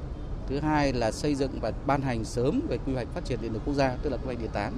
thứ 0.48 0.60
hai 0.60 0.94
là 0.94 1.12
xây 1.12 1.36
dựng 1.36 1.52
và 1.62 1.72
ban 1.86 2.02
hành 2.02 2.24
sớm 2.24 2.62
về 2.70 2.78
quy 2.86 2.94
hoạch 2.94 3.08
phát 3.14 3.26
triển 3.26 3.40
điện 3.42 3.54
lực 3.54 3.62
quốc 3.66 3.74
gia 3.74 3.96
tức 4.04 4.10
là 4.10 4.18
quy 4.18 4.26
hoạch 4.26 4.40
điện 4.40 4.50
8. 4.54 4.74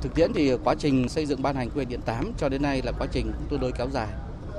Thực 0.00 0.14
tiễn 0.14 0.32
thì 0.32 0.56
quá 0.64 0.74
trình 0.78 1.08
xây 1.08 1.26
dựng 1.26 1.42
ban 1.42 1.56
hành 1.56 1.68
quy 1.68 1.74
hoạch 1.74 1.88
điện 1.88 2.00
8 2.04 2.32
cho 2.38 2.48
đến 2.48 2.62
nay 2.62 2.82
là 2.84 2.92
quá 2.98 3.06
trình 3.12 3.32
tương 3.48 3.60
đối 3.60 3.72
kéo 3.72 3.88
dài 3.92 4.08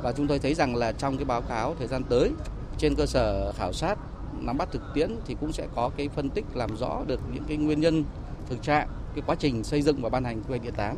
và 0.04 0.12
chúng 0.12 0.28
tôi 0.28 0.40
thấy 0.40 0.54
rằng 0.54 0.76
là 0.76 0.92
trong 0.92 1.18
cái 1.18 1.26
báo 1.26 1.42
cáo 1.42 1.76
thời 1.80 1.88
gian 1.88 2.04
tới 2.10 2.32
trên 2.78 2.96
cơ 2.96 3.06
sở 3.06 3.52
khảo 3.52 3.74
sát 3.74 3.96
nắm 4.40 4.58
bắt 4.58 4.70
thực 4.72 4.82
tiễn 4.94 5.16
thì 5.26 5.36
cũng 5.40 5.52
sẽ 5.52 5.68
có 5.76 5.92
cái 5.98 6.10
phân 6.10 6.30
tích 6.30 6.46
làm 6.54 6.78
rõ 6.78 7.02
được 7.08 7.20
những 7.34 7.44
cái 7.48 7.58
nguyên 7.58 7.82
nhân 7.82 8.04
thực 8.50 8.62
trạng 8.62 8.88
cái 9.16 9.24
quá 9.28 9.36
trình 9.40 9.64
xây 9.64 9.82
dựng 9.82 10.02
và 10.02 10.10
ban 10.10 10.24
hành 10.24 10.42
quy 10.42 10.50
hoạch 10.50 10.64
điện 10.64 10.74
8 10.78 10.98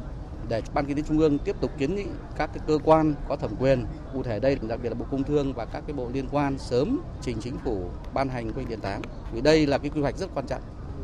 để 0.50 0.62
ban 0.74 0.86
kinh 0.86 0.98
tế 0.98 1.04
trung 1.08 1.20
ương 1.20 1.38
tiếp 1.40 1.56
tục 1.62 1.72
kiến 1.78 1.96
nghị 1.96 2.06
các 2.38 2.50
cái 2.54 2.64
cơ 2.68 2.78
quan 2.84 3.14
có 3.30 3.36
thẩm 3.36 3.56
quyền 3.60 3.86
cụ 4.14 4.24
thể 4.24 4.40
đây 4.40 4.58
đặc 4.62 4.80
biệt 4.84 4.90
là 4.90 4.96
bộ 4.96 5.06
công 5.12 5.24
thương 5.24 5.54
và 5.54 5.66
các 5.66 5.84
cái 5.88 5.94
bộ 5.94 6.10
liên 6.14 6.28
quan 6.32 6.58
sớm 6.58 7.02
trình 7.22 7.38
chính 7.42 7.58
phủ 7.64 7.90
ban 8.14 8.30
hành 8.30 8.48
quy 8.48 8.54
hoạch 8.54 8.70
điện 8.70 8.80
8 8.80 9.02
vì 9.34 9.42
đây 9.42 9.68
là 9.68 9.78
cái 9.78 9.90
quy 9.90 10.02
hoạch 10.02 10.18
rất 10.18 10.30
quan 10.34 10.48
trọng 10.48 10.62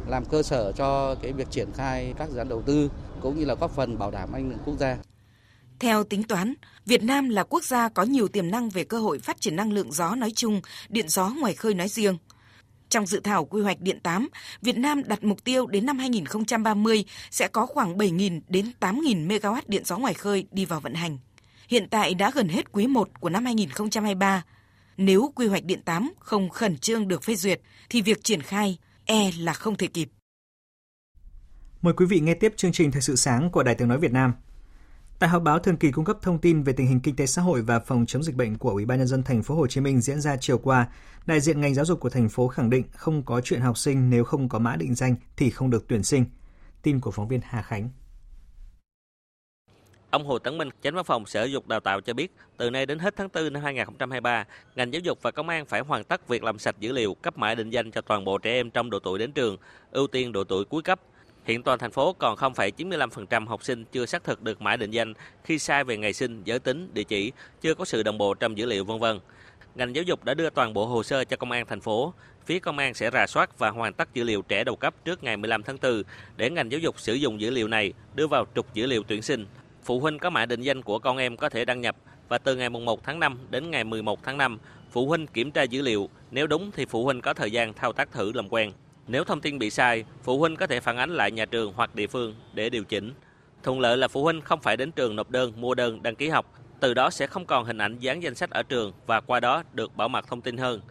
làm 0.07 0.25
cơ 0.25 0.43
sở 0.43 0.71
cho 0.71 1.15
cái 1.21 1.33
việc 1.33 1.51
triển 1.51 1.67
khai 1.73 2.13
các 2.17 2.29
dự 2.29 2.37
án 2.37 2.49
đầu 2.49 2.61
tư 2.61 2.91
cũng 3.21 3.39
như 3.39 3.45
là 3.45 3.55
góp 3.55 3.71
phần 3.71 3.97
bảo 3.97 4.11
đảm 4.11 4.33
an 4.33 4.49
ninh 4.49 4.57
quốc 4.65 4.77
gia 4.79 4.97
theo 5.81 6.03
tính 6.03 6.23
toán, 6.23 6.53
Việt 6.85 7.03
Nam 7.03 7.29
là 7.29 7.43
quốc 7.43 7.63
gia 7.63 7.89
có 7.89 8.03
nhiều 8.03 8.27
tiềm 8.27 8.51
năng 8.51 8.69
về 8.69 8.83
cơ 8.83 8.99
hội 8.99 9.19
phát 9.19 9.41
triển 9.41 9.55
năng 9.55 9.73
lượng 9.73 9.91
gió 9.91 10.15
nói 10.15 10.31
chung, 10.35 10.61
điện 10.89 11.09
gió 11.09 11.29
ngoài 11.39 11.53
khơi 11.53 11.73
nói 11.73 11.87
riêng. 11.87 12.17
Trong 12.91 13.05
dự 13.05 13.19
thảo 13.19 13.45
quy 13.45 13.61
hoạch 13.61 13.81
điện 13.81 13.99
8, 13.99 14.29
Việt 14.61 14.77
Nam 14.77 15.03
đặt 15.07 15.23
mục 15.23 15.43
tiêu 15.43 15.67
đến 15.67 15.85
năm 15.85 15.97
2030 15.97 17.05
sẽ 17.31 17.47
có 17.47 17.65
khoảng 17.65 17.97
7.000 17.97 18.41
đến 18.47 18.71
8.000 18.79 19.27
MW 19.27 19.61
điện 19.67 19.83
gió 19.85 19.97
ngoài 19.97 20.13
khơi 20.13 20.47
đi 20.51 20.65
vào 20.65 20.79
vận 20.79 20.93
hành. 20.93 21.17
Hiện 21.67 21.87
tại 21.89 22.13
đã 22.13 22.31
gần 22.35 22.47
hết 22.47 22.71
quý 22.71 22.87
1 22.87 23.09
của 23.19 23.29
năm 23.29 23.45
2023. 23.45 24.43
Nếu 24.97 25.31
quy 25.35 25.47
hoạch 25.47 25.63
điện 25.63 25.81
8 25.85 26.11
không 26.19 26.49
khẩn 26.49 26.77
trương 26.77 27.07
được 27.07 27.23
phê 27.23 27.35
duyệt 27.35 27.61
thì 27.89 28.01
việc 28.01 28.23
triển 28.23 28.41
khai 28.41 28.77
e 29.05 29.31
là 29.39 29.53
không 29.53 29.75
thể 29.75 29.87
kịp. 29.87 30.09
Mời 31.81 31.93
quý 31.93 32.05
vị 32.05 32.19
nghe 32.19 32.33
tiếp 32.33 32.53
chương 32.57 32.71
trình 32.71 32.91
Thời 32.91 33.01
sự 33.01 33.15
sáng 33.15 33.49
của 33.51 33.63
Đài 33.63 33.75
Tiếng 33.75 33.87
Nói 33.87 33.99
Việt 33.99 34.11
Nam. 34.11 34.33
Tại 35.21 35.29
họp 35.29 35.43
báo 35.43 35.59
thường 35.59 35.77
kỳ 35.77 35.91
cung 35.91 36.05
cấp 36.05 36.17
thông 36.21 36.39
tin 36.39 36.63
về 36.63 36.73
tình 36.73 36.87
hình 36.87 36.99
kinh 36.99 37.15
tế 37.15 37.25
xã 37.25 37.41
hội 37.41 37.61
và 37.61 37.79
phòng 37.79 38.05
chống 38.05 38.23
dịch 38.23 38.35
bệnh 38.35 38.57
của 38.57 38.69
Ủy 38.69 38.85
ban 38.85 38.97
nhân 38.97 39.07
dân 39.07 39.23
thành 39.23 39.43
phố 39.43 39.55
Hồ 39.55 39.67
Chí 39.67 39.81
Minh 39.81 40.01
diễn 40.01 40.21
ra 40.21 40.37
chiều 40.39 40.57
qua, 40.57 40.87
đại 41.25 41.39
diện 41.39 41.61
ngành 41.61 41.73
giáo 41.73 41.85
dục 41.85 41.99
của 41.99 42.09
thành 42.09 42.29
phố 42.29 42.47
khẳng 42.47 42.69
định 42.69 42.83
không 42.91 43.23
có 43.23 43.41
chuyện 43.41 43.61
học 43.61 43.77
sinh 43.77 44.09
nếu 44.09 44.23
không 44.23 44.49
có 44.49 44.59
mã 44.59 44.75
định 44.75 44.95
danh 44.95 45.15
thì 45.37 45.49
không 45.49 45.69
được 45.69 45.87
tuyển 45.87 46.03
sinh. 46.03 46.25
Tin 46.81 46.99
của 46.99 47.11
phóng 47.11 47.27
viên 47.27 47.39
Hà 47.43 47.61
Khánh. 47.61 47.89
Ông 50.09 50.25
Hồ 50.25 50.39
Tấn 50.39 50.57
Minh, 50.57 50.69
Chánh 50.83 50.95
văn 50.95 51.05
phòng 51.05 51.25
Sở 51.25 51.39
Giáo 51.39 51.47
dục 51.47 51.67
Đào 51.67 51.79
tạo 51.79 52.01
cho 52.01 52.13
biết, 52.13 52.35
từ 52.57 52.69
nay 52.69 52.85
đến 52.85 52.99
hết 52.99 53.13
tháng 53.17 53.29
4 53.33 53.53
năm 53.53 53.63
2023, 53.63 54.45
ngành 54.75 54.93
giáo 54.93 54.99
dục 54.99 55.19
và 55.21 55.31
công 55.31 55.49
an 55.49 55.65
phải 55.65 55.81
hoàn 55.81 56.03
tất 56.03 56.27
việc 56.27 56.43
làm 56.43 56.59
sạch 56.59 56.75
dữ 56.79 56.91
liệu 56.91 57.13
cấp 57.13 57.37
mã 57.37 57.55
định 57.55 57.69
danh 57.69 57.91
cho 57.91 58.01
toàn 58.01 58.25
bộ 58.25 58.37
trẻ 58.37 58.51
em 58.51 58.71
trong 58.71 58.89
độ 58.89 58.99
tuổi 58.99 59.19
đến 59.19 59.31
trường, 59.31 59.57
ưu 59.91 60.07
tiên 60.07 60.31
độ 60.31 60.43
tuổi 60.43 60.65
cuối 60.65 60.81
cấp 60.81 60.99
Hiện 61.45 61.63
toàn 61.63 61.79
thành 61.79 61.91
phố 61.91 62.13
còn 62.13 62.35
0,95% 62.35 63.47
học 63.47 63.63
sinh 63.63 63.85
chưa 63.91 64.05
xác 64.05 64.23
thực 64.23 64.41
được 64.41 64.61
mã 64.61 64.75
định 64.75 64.91
danh 64.91 65.13
khi 65.43 65.59
sai 65.59 65.83
về 65.83 65.97
ngày 65.97 66.13
sinh, 66.13 66.43
giới 66.43 66.59
tính, 66.59 66.89
địa 66.93 67.03
chỉ, 67.03 67.31
chưa 67.61 67.73
có 67.73 67.85
sự 67.85 68.03
đồng 68.03 68.17
bộ 68.17 68.33
trong 68.33 68.57
dữ 68.57 68.65
liệu 68.65 68.85
vân 68.85 68.99
vân. 68.99 69.19
Ngành 69.75 69.95
giáo 69.95 70.03
dục 70.03 70.23
đã 70.23 70.33
đưa 70.33 70.49
toàn 70.49 70.73
bộ 70.73 70.85
hồ 70.85 71.03
sơ 71.03 71.23
cho 71.23 71.37
công 71.37 71.51
an 71.51 71.65
thành 71.65 71.81
phố. 71.81 72.13
Phía 72.45 72.59
công 72.59 72.77
an 72.77 72.93
sẽ 72.93 73.11
rà 73.11 73.27
soát 73.27 73.59
và 73.59 73.69
hoàn 73.69 73.93
tất 73.93 74.13
dữ 74.13 74.23
liệu 74.23 74.41
trẻ 74.41 74.63
đầu 74.63 74.75
cấp 74.75 74.93
trước 75.05 75.23
ngày 75.23 75.37
15 75.37 75.63
tháng 75.63 75.77
4 75.81 76.03
để 76.37 76.49
ngành 76.49 76.71
giáo 76.71 76.79
dục 76.79 76.99
sử 76.99 77.13
dụng 77.13 77.41
dữ 77.41 77.49
liệu 77.49 77.67
này 77.67 77.93
đưa 78.15 78.27
vào 78.27 78.45
trục 78.55 78.73
dữ 78.73 78.85
liệu 78.85 79.03
tuyển 79.03 79.21
sinh. 79.21 79.45
Phụ 79.83 79.99
huynh 79.99 80.19
có 80.19 80.29
mã 80.29 80.45
định 80.45 80.61
danh 80.61 80.81
của 80.81 80.99
con 80.99 81.17
em 81.17 81.37
có 81.37 81.49
thể 81.49 81.65
đăng 81.65 81.81
nhập 81.81 81.95
và 82.29 82.37
từ 82.37 82.55
ngày 82.55 82.69
1 82.69 83.03
tháng 83.03 83.19
5 83.19 83.39
đến 83.49 83.71
ngày 83.71 83.83
11 83.83 84.23
tháng 84.23 84.37
5, 84.37 84.59
phụ 84.91 85.07
huynh 85.07 85.27
kiểm 85.27 85.51
tra 85.51 85.63
dữ 85.63 85.81
liệu, 85.81 86.09
nếu 86.31 86.47
đúng 86.47 86.71
thì 86.71 86.85
phụ 86.85 87.05
huynh 87.05 87.21
có 87.21 87.33
thời 87.33 87.51
gian 87.51 87.73
thao 87.73 87.93
tác 87.93 88.11
thử 88.11 88.31
làm 88.33 88.49
quen. 88.49 88.71
Nếu 89.11 89.23
thông 89.23 89.41
tin 89.41 89.59
bị 89.59 89.69
sai, 89.69 90.03
phụ 90.23 90.39
huynh 90.39 90.55
có 90.55 90.67
thể 90.67 90.79
phản 90.79 90.97
ánh 90.97 91.09
lại 91.09 91.31
nhà 91.31 91.45
trường 91.45 91.73
hoặc 91.75 91.95
địa 91.95 92.07
phương 92.07 92.35
để 92.53 92.69
điều 92.69 92.83
chỉnh. 92.83 93.13
Thuận 93.63 93.79
lợi 93.79 93.97
là 93.97 94.07
phụ 94.07 94.23
huynh 94.23 94.41
không 94.41 94.61
phải 94.61 94.77
đến 94.77 94.91
trường 94.91 95.15
nộp 95.15 95.29
đơn, 95.29 95.53
mua 95.55 95.75
đơn, 95.75 96.03
đăng 96.03 96.15
ký 96.15 96.29
học, 96.29 96.53
từ 96.79 96.93
đó 96.93 97.09
sẽ 97.09 97.27
không 97.27 97.45
còn 97.45 97.65
hình 97.65 97.77
ảnh 97.77 97.99
dán 97.99 98.23
danh 98.23 98.35
sách 98.35 98.49
ở 98.49 98.63
trường 98.63 98.93
và 99.05 99.21
qua 99.21 99.39
đó 99.39 99.63
được 99.73 99.95
bảo 99.95 100.07
mật 100.07 100.27
thông 100.27 100.41
tin 100.41 100.57
hơn. 100.57 100.81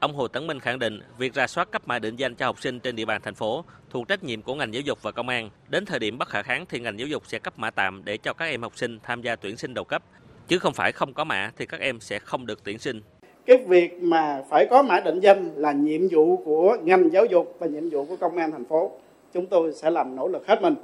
Ông 0.00 0.14
Hồ 0.14 0.28
Tấn 0.28 0.46
Minh 0.46 0.60
khẳng 0.60 0.78
định 0.78 1.00
việc 1.18 1.34
ra 1.34 1.46
soát 1.46 1.70
cấp 1.70 1.82
mã 1.86 1.98
định 1.98 2.16
danh 2.16 2.34
cho 2.34 2.46
học 2.46 2.60
sinh 2.60 2.80
trên 2.80 2.96
địa 2.96 3.04
bàn 3.04 3.20
thành 3.22 3.34
phố 3.34 3.64
thuộc 3.90 4.08
trách 4.08 4.24
nhiệm 4.24 4.42
của 4.42 4.54
ngành 4.54 4.74
giáo 4.74 4.80
dục 4.80 5.02
và 5.02 5.12
công 5.12 5.28
an. 5.28 5.50
Đến 5.68 5.84
thời 5.84 5.98
điểm 5.98 6.18
bất 6.18 6.28
khả 6.28 6.42
kháng 6.42 6.66
thì 6.68 6.80
ngành 6.80 6.98
giáo 6.98 7.08
dục 7.08 7.22
sẽ 7.26 7.38
cấp 7.38 7.58
mã 7.58 7.70
tạm 7.70 8.04
để 8.04 8.16
cho 8.16 8.32
các 8.32 8.44
em 8.44 8.62
học 8.62 8.72
sinh 8.76 8.98
tham 9.02 9.22
gia 9.22 9.36
tuyển 9.36 9.56
sinh 9.56 9.74
đầu 9.74 9.84
cấp, 9.84 10.02
chứ 10.48 10.58
không 10.58 10.74
phải 10.74 10.92
không 10.92 11.14
có 11.14 11.24
mã 11.24 11.50
thì 11.56 11.66
các 11.66 11.80
em 11.80 12.00
sẽ 12.00 12.18
không 12.18 12.46
được 12.46 12.64
tuyển 12.64 12.78
sinh 12.78 13.02
cái 13.48 13.56
việc 13.56 14.02
mà 14.02 14.42
phải 14.48 14.66
có 14.70 14.82
mã 14.82 15.00
định 15.00 15.20
danh 15.20 15.50
là 15.56 15.72
nhiệm 15.72 16.08
vụ 16.10 16.36
của 16.44 16.76
ngành 16.82 17.12
giáo 17.12 17.24
dục 17.24 17.56
và 17.58 17.66
nhiệm 17.66 17.90
vụ 17.90 18.04
của 18.04 18.16
công 18.16 18.36
an 18.36 18.50
thành 18.50 18.64
phố 18.64 18.90
chúng 19.34 19.46
tôi 19.46 19.72
sẽ 19.72 19.90
làm 19.90 20.16
nỗ 20.16 20.28
lực 20.28 20.46
hết 20.46 20.62
mình 20.62 20.74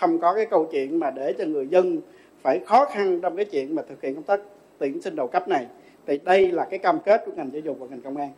không 0.00 0.20
có 0.20 0.34
cái 0.34 0.46
câu 0.50 0.68
chuyện 0.72 0.98
mà 0.98 1.10
để 1.10 1.34
cho 1.38 1.44
người 1.44 1.66
dân 1.66 2.00
phải 2.42 2.60
khó 2.66 2.84
khăn 2.84 3.20
trong 3.20 3.36
cái 3.36 3.44
chuyện 3.44 3.74
mà 3.74 3.82
thực 3.88 4.02
hiện 4.02 4.14
công 4.14 4.24
tác 4.24 4.40
tuyển 4.78 5.02
sinh 5.02 5.16
đầu 5.16 5.26
cấp 5.26 5.48
này 5.48 5.66
thì 6.06 6.18
đây 6.24 6.52
là 6.52 6.66
cái 6.70 6.78
cam 6.78 6.98
kết 7.04 7.22
của 7.26 7.32
ngành 7.36 7.50
giáo 7.52 7.60
dục 7.60 7.76
và 7.80 7.86
ngành 7.86 8.00
công 8.00 8.16
an 8.16 8.30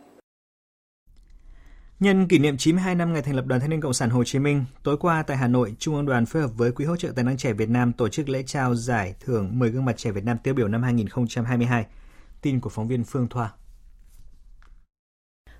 Nhân 2.00 2.28
kỷ 2.28 2.38
niệm 2.38 2.56
92 2.56 2.94
năm 2.94 3.12
ngày 3.12 3.22
thành 3.22 3.34
lập 3.34 3.46
Đoàn 3.46 3.60
Thanh 3.60 3.70
niên 3.70 3.80
Cộng 3.80 3.92
sản 3.92 4.10
Hồ 4.10 4.24
Chí 4.24 4.38
Minh, 4.38 4.64
tối 4.82 4.96
qua 4.96 5.22
tại 5.22 5.36
Hà 5.36 5.48
Nội, 5.48 5.74
Trung 5.78 5.94
ương 5.94 6.06
Đoàn 6.06 6.26
phối 6.26 6.42
hợp 6.42 6.50
với 6.56 6.72
Quỹ 6.72 6.84
hỗ 6.84 6.96
trợ 6.96 7.08
tài 7.16 7.24
năng 7.24 7.36
trẻ 7.36 7.52
Việt 7.52 7.68
Nam 7.68 7.92
tổ 7.92 8.08
chức 8.08 8.28
lễ 8.28 8.42
trao 8.46 8.74
giải 8.74 9.14
thưởng 9.20 9.50
10 9.58 9.70
gương 9.70 9.84
mặt 9.84 9.96
trẻ 9.96 10.10
Việt 10.10 10.24
Nam 10.24 10.38
tiêu 10.42 10.54
biểu 10.54 10.68
năm 10.68 10.82
2022. 10.82 11.86
Tin 12.42 12.60
của 12.60 12.70
phóng 12.70 12.88
viên 12.88 13.04
Phương 13.04 13.28
Thoa. 13.28 13.50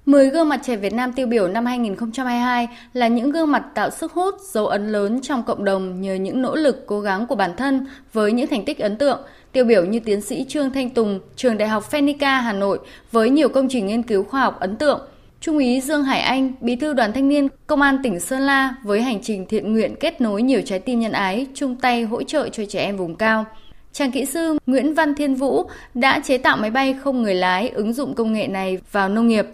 10 0.07 0.31
gương 0.31 0.49
mặt 0.49 0.61
trẻ 0.65 0.77
Việt 0.77 0.93
Nam 0.93 1.13
tiêu 1.13 1.27
biểu 1.27 1.49
năm 1.49 1.67
2022 1.67 2.69
là 2.93 3.09
những 3.09 3.31
gương 3.31 3.53
mặt 3.53 3.65
tạo 3.75 3.91
sức 3.91 4.13
hút, 4.13 4.35
dấu 4.41 4.67
ấn 4.67 4.93
lớn 4.93 5.21
trong 5.23 5.43
cộng 5.43 5.65
đồng 5.65 6.01
nhờ 6.01 6.15
những 6.15 6.43
nỗ 6.43 6.55
lực 6.55 6.87
cố 6.87 7.01
gắng 7.01 7.27
của 7.27 7.35
bản 7.35 7.57
thân 7.57 7.87
với 8.13 8.33
những 8.33 8.47
thành 8.47 8.65
tích 8.65 8.79
ấn 8.79 8.97
tượng. 8.97 9.21
Tiêu 9.53 9.65
biểu 9.65 9.85
như 9.85 10.01
tiến 10.01 10.21
sĩ 10.21 10.45
Trương 10.49 10.71
Thanh 10.71 10.91
Tùng, 10.91 11.21
trường 11.37 11.59
Đại 11.59 11.69
học 11.69 11.91
Phenica 11.91 12.41
Hà 12.41 12.53
Nội 12.53 12.79
với 13.13 13.31
nhiều 13.31 13.49
công 13.49 13.69
trình 13.69 13.87
nghiên 13.87 14.03
cứu 14.03 14.23
khoa 14.23 14.41
học 14.41 14.61
ấn 14.61 14.77
tượng. 14.77 15.01
Trung 15.41 15.57
úy 15.57 15.81
Dương 15.81 16.05
Hải 16.05 16.21
Anh, 16.21 16.53
Bí 16.61 16.77
thư 16.77 16.93
Đoàn 16.93 17.13
Thanh 17.13 17.29
niên 17.29 17.49
Công 17.67 17.83
an 17.83 17.99
tỉnh 18.03 18.21
Sơn 18.21 18.43
La 18.43 18.75
với 18.83 19.03
hành 19.03 19.23
trình 19.23 19.47
thiện 19.47 19.73
nguyện 19.73 19.95
kết 20.01 20.21
nối 20.21 20.43
nhiều 20.43 20.61
trái 20.65 20.79
tim 20.79 21.01
nhân 21.01 21.13
ái, 21.13 21.47
chung 21.55 21.77
tay 21.77 22.03
hỗ 22.03 22.23
trợ 22.23 22.49
cho 22.49 22.65
trẻ 22.69 22.81
em 22.81 22.97
vùng 22.97 23.15
cao. 23.15 23.45
Chàng 23.93 24.11
kỹ 24.11 24.25
sư 24.25 24.59
Nguyễn 24.67 24.95
Văn 24.95 25.15
Thiên 25.15 25.35
Vũ 25.35 25.65
đã 25.95 26.21
chế 26.25 26.39
tạo 26.39 26.57
máy 26.57 26.71
bay 26.71 26.95
không 27.03 27.23
người 27.23 27.35
lái 27.35 27.69
ứng 27.69 27.93
dụng 27.93 28.15
công 28.15 28.33
nghệ 28.33 28.47
này 28.47 28.79
vào 28.93 29.09
nông 29.09 29.29
nghiệp. 29.29 29.47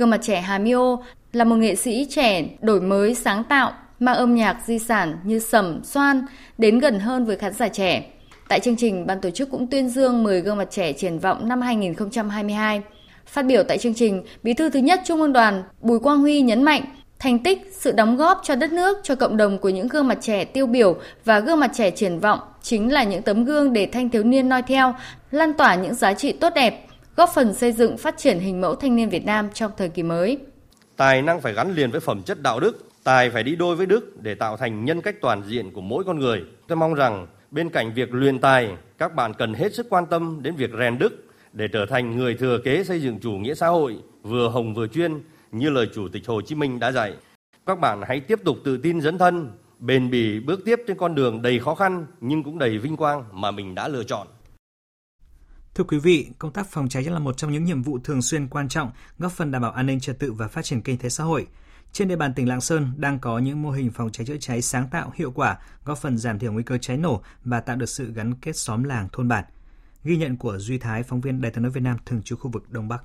Gương 0.00 0.10
mặt 0.10 0.20
trẻ 0.22 0.40
Hà 0.40 0.58
Miô 0.58 1.02
là 1.32 1.44
một 1.44 1.56
nghệ 1.56 1.74
sĩ 1.74 2.06
trẻ 2.10 2.44
đổi 2.60 2.80
mới 2.80 3.14
sáng 3.14 3.44
tạo, 3.44 3.72
mang 3.98 4.16
âm 4.16 4.34
nhạc 4.34 4.56
di 4.66 4.78
sản 4.78 5.16
như 5.24 5.38
sầm, 5.38 5.80
xoan 5.84 6.22
đến 6.58 6.78
gần 6.78 7.00
hơn 7.00 7.24
với 7.24 7.36
khán 7.36 7.52
giả 7.52 7.68
trẻ. 7.68 8.02
Tại 8.48 8.60
chương 8.60 8.76
trình, 8.76 9.06
ban 9.06 9.20
tổ 9.20 9.30
chức 9.30 9.50
cũng 9.50 9.66
tuyên 9.66 9.88
dương 9.88 10.22
10 10.22 10.40
gương 10.40 10.56
mặt 10.56 10.68
trẻ 10.70 10.92
triển 10.92 11.18
vọng 11.18 11.48
năm 11.48 11.60
2022. 11.60 12.82
Phát 13.26 13.42
biểu 13.42 13.62
tại 13.62 13.78
chương 13.78 13.94
trình, 13.94 14.24
Bí 14.42 14.54
thư 14.54 14.70
thứ 14.70 14.80
nhất 14.80 15.00
Trung 15.04 15.20
ương 15.20 15.32
Đoàn 15.32 15.62
Bùi 15.80 15.98
Quang 15.98 16.18
Huy 16.18 16.40
nhấn 16.40 16.62
mạnh 16.62 16.82
thành 17.18 17.38
tích, 17.38 17.58
sự 17.72 17.92
đóng 17.92 18.16
góp 18.16 18.40
cho 18.44 18.54
đất 18.54 18.72
nước, 18.72 18.98
cho 19.02 19.14
cộng 19.14 19.36
đồng 19.36 19.58
của 19.58 19.68
những 19.68 19.88
gương 19.88 20.08
mặt 20.08 20.18
trẻ 20.20 20.44
tiêu 20.44 20.66
biểu 20.66 20.96
và 21.24 21.40
gương 21.40 21.60
mặt 21.60 21.70
trẻ 21.74 21.90
triển 21.90 22.18
vọng 22.20 22.38
chính 22.62 22.92
là 22.92 23.04
những 23.04 23.22
tấm 23.22 23.44
gương 23.44 23.72
để 23.72 23.86
thanh 23.86 24.10
thiếu 24.10 24.22
niên 24.22 24.48
noi 24.48 24.62
theo, 24.62 24.94
lan 25.30 25.52
tỏa 25.52 25.74
những 25.74 25.94
giá 25.94 26.12
trị 26.12 26.32
tốt 26.32 26.52
đẹp, 26.54 26.86
góp 27.20 27.30
phần 27.34 27.54
xây 27.54 27.72
dựng 27.72 27.96
phát 27.96 28.18
triển 28.18 28.38
hình 28.38 28.60
mẫu 28.60 28.74
thanh 28.74 28.96
niên 28.96 29.08
Việt 29.08 29.24
Nam 29.24 29.48
trong 29.54 29.72
thời 29.76 29.88
kỳ 29.88 30.02
mới. 30.02 30.38
Tài 30.96 31.22
năng 31.22 31.40
phải 31.40 31.52
gắn 31.52 31.74
liền 31.74 31.90
với 31.90 32.00
phẩm 32.00 32.22
chất 32.22 32.42
đạo 32.42 32.60
đức, 32.60 32.84
tài 33.04 33.30
phải 33.30 33.42
đi 33.42 33.56
đôi 33.56 33.76
với 33.76 33.86
đức 33.86 34.22
để 34.22 34.34
tạo 34.34 34.56
thành 34.56 34.84
nhân 34.84 35.00
cách 35.00 35.14
toàn 35.20 35.42
diện 35.46 35.70
của 35.72 35.80
mỗi 35.80 36.04
con 36.04 36.18
người. 36.18 36.42
Tôi 36.66 36.76
mong 36.76 36.94
rằng 36.94 37.26
bên 37.50 37.70
cạnh 37.70 37.94
việc 37.94 38.14
luyện 38.14 38.38
tài, 38.38 38.70
các 38.98 39.14
bạn 39.14 39.34
cần 39.34 39.54
hết 39.54 39.74
sức 39.74 39.86
quan 39.90 40.06
tâm 40.06 40.38
đến 40.42 40.56
việc 40.56 40.70
rèn 40.78 40.98
đức 40.98 41.24
để 41.52 41.68
trở 41.68 41.86
thành 41.86 42.16
người 42.16 42.34
thừa 42.34 42.58
kế 42.64 42.84
xây 42.84 43.00
dựng 43.02 43.18
chủ 43.20 43.32
nghĩa 43.32 43.54
xã 43.54 43.68
hội 43.68 43.96
vừa 44.22 44.48
hồng 44.48 44.74
vừa 44.74 44.86
chuyên 44.86 45.22
như 45.52 45.70
lời 45.70 45.88
Chủ 45.94 46.08
tịch 46.08 46.22
Hồ 46.26 46.40
Chí 46.40 46.54
Minh 46.54 46.80
đã 46.80 46.92
dạy. 46.92 47.14
Các 47.66 47.80
bạn 47.80 48.02
hãy 48.08 48.20
tiếp 48.20 48.38
tục 48.44 48.56
tự 48.64 48.76
tin 48.76 49.00
dấn 49.00 49.18
thân, 49.18 49.50
bền 49.78 50.10
bỉ 50.10 50.40
bước 50.40 50.60
tiếp 50.64 50.80
trên 50.86 50.96
con 50.96 51.14
đường 51.14 51.42
đầy 51.42 51.58
khó 51.58 51.74
khăn 51.74 52.06
nhưng 52.20 52.42
cũng 52.42 52.58
đầy 52.58 52.78
vinh 52.78 52.96
quang 52.96 53.24
mà 53.32 53.50
mình 53.50 53.74
đã 53.74 53.88
lựa 53.88 54.04
chọn. 54.04 54.26
Thưa 55.74 55.84
quý 55.84 55.98
vị, 55.98 56.28
công 56.38 56.52
tác 56.52 56.66
phòng 56.66 56.88
cháy 56.88 57.02
là 57.04 57.18
một 57.18 57.36
trong 57.36 57.52
những 57.52 57.64
nhiệm 57.64 57.82
vụ 57.82 57.98
thường 58.04 58.22
xuyên 58.22 58.48
quan 58.48 58.68
trọng, 58.68 58.90
góp 59.18 59.32
phần 59.32 59.50
đảm 59.50 59.62
bảo 59.62 59.70
an 59.70 59.86
ninh 59.86 60.00
trật 60.00 60.18
tự 60.18 60.32
và 60.32 60.48
phát 60.48 60.64
triển 60.64 60.80
kinh 60.82 60.98
tế 60.98 61.08
xã 61.08 61.24
hội. 61.24 61.46
Trên 61.92 62.08
địa 62.08 62.16
bàn 62.16 62.34
tỉnh 62.34 62.48
Lạng 62.48 62.60
Sơn 62.60 62.92
đang 62.96 63.18
có 63.18 63.38
những 63.38 63.62
mô 63.62 63.70
hình 63.70 63.90
phòng 63.90 64.12
cháy 64.12 64.26
chữa 64.26 64.36
cháy 64.40 64.62
sáng 64.62 64.88
tạo, 64.90 65.12
hiệu 65.14 65.30
quả, 65.30 65.58
góp 65.84 65.98
phần 65.98 66.18
giảm 66.18 66.38
thiểu 66.38 66.52
nguy 66.52 66.62
cơ 66.62 66.78
cháy 66.78 66.96
nổ 66.96 67.20
và 67.44 67.60
tạo 67.60 67.76
được 67.76 67.88
sự 67.88 68.12
gắn 68.12 68.34
kết 68.34 68.56
xóm 68.56 68.84
làng 68.84 69.08
thôn 69.12 69.28
bản. 69.28 69.44
Ghi 70.04 70.16
nhận 70.16 70.36
của 70.36 70.58
Duy 70.58 70.78
Thái, 70.78 71.02
phóng 71.02 71.20
viên 71.20 71.40
Đài 71.40 71.52
tiếng 71.52 71.62
nói 71.62 71.72
Việt 71.72 71.80
Nam 71.80 71.96
thường 72.06 72.22
trú 72.22 72.36
khu 72.36 72.50
vực 72.50 72.70
Đông 72.70 72.88
Bắc. 72.88 73.02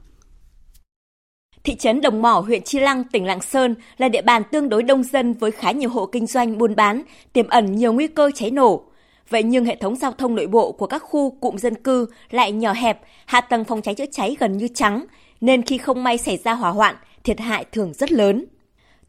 Thị 1.64 1.76
trấn 1.76 2.02
Đồng 2.02 2.22
Mỏ, 2.22 2.40
huyện 2.40 2.64
Chi 2.64 2.80
Lăng, 2.80 3.04
tỉnh 3.04 3.26
Lạng 3.26 3.42
Sơn 3.42 3.76
là 3.98 4.10
địa 4.10 4.22
bàn 4.22 4.42
tương 4.52 4.70
đối 4.70 4.84
đông 4.84 5.04
dân 5.04 5.34
với 5.34 5.52
khá 5.52 5.72
nhiều 5.72 5.90
hộ 5.90 6.06
kinh 6.06 6.28
doanh 6.28 6.58
buôn 6.58 6.76
bán, 6.76 7.04
tiềm 7.34 7.48
ẩn 7.48 7.76
nhiều 7.76 7.94
nguy 7.94 8.08
cơ 8.08 8.32
cháy 8.36 8.52
nổ. 8.52 8.86
Vậy 9.30 9.44
nhưng 9.44 9.66
hệ 9.66 9.76
thống 9.76 9.96
giao 9.96 10.12
thông 10.12 10.36
nội 10.36 10.48
bộ 10.48 10.72
của 10.72 10.88
các 10.88 11.04
khu 11.04 11.32
cụm 11.32 11.56
dân 11.56 11.76
cư 11.76 12.08
lại 12.30 12.52
nhỏ 12.52 12.74
hẹp, 12.74 13.02
hạ 13.26 13.42
tầng 13.42 13.64
phòng 13.64 13.82
cháy 13.82 13.96
chữa 13.96 14.06
cháy 14.12 14.38
gần 14.40 14.58
như 14.58 14.68
trắng, 14.68 15.06
nên 15.42 15.62
khi 15.62 15.78
không 15.78 16.04
may 16.04 16.18
xảy 16.18 16.38
ra 16.38 16.54
hỏa 16.54 16.70
hoạn, 16.70 16.96
thiệt 17.24 17.40
hại 17.40 17.66
thường 17.72 17.94
rất 17.94 18.12
lớn. 18.12 18.46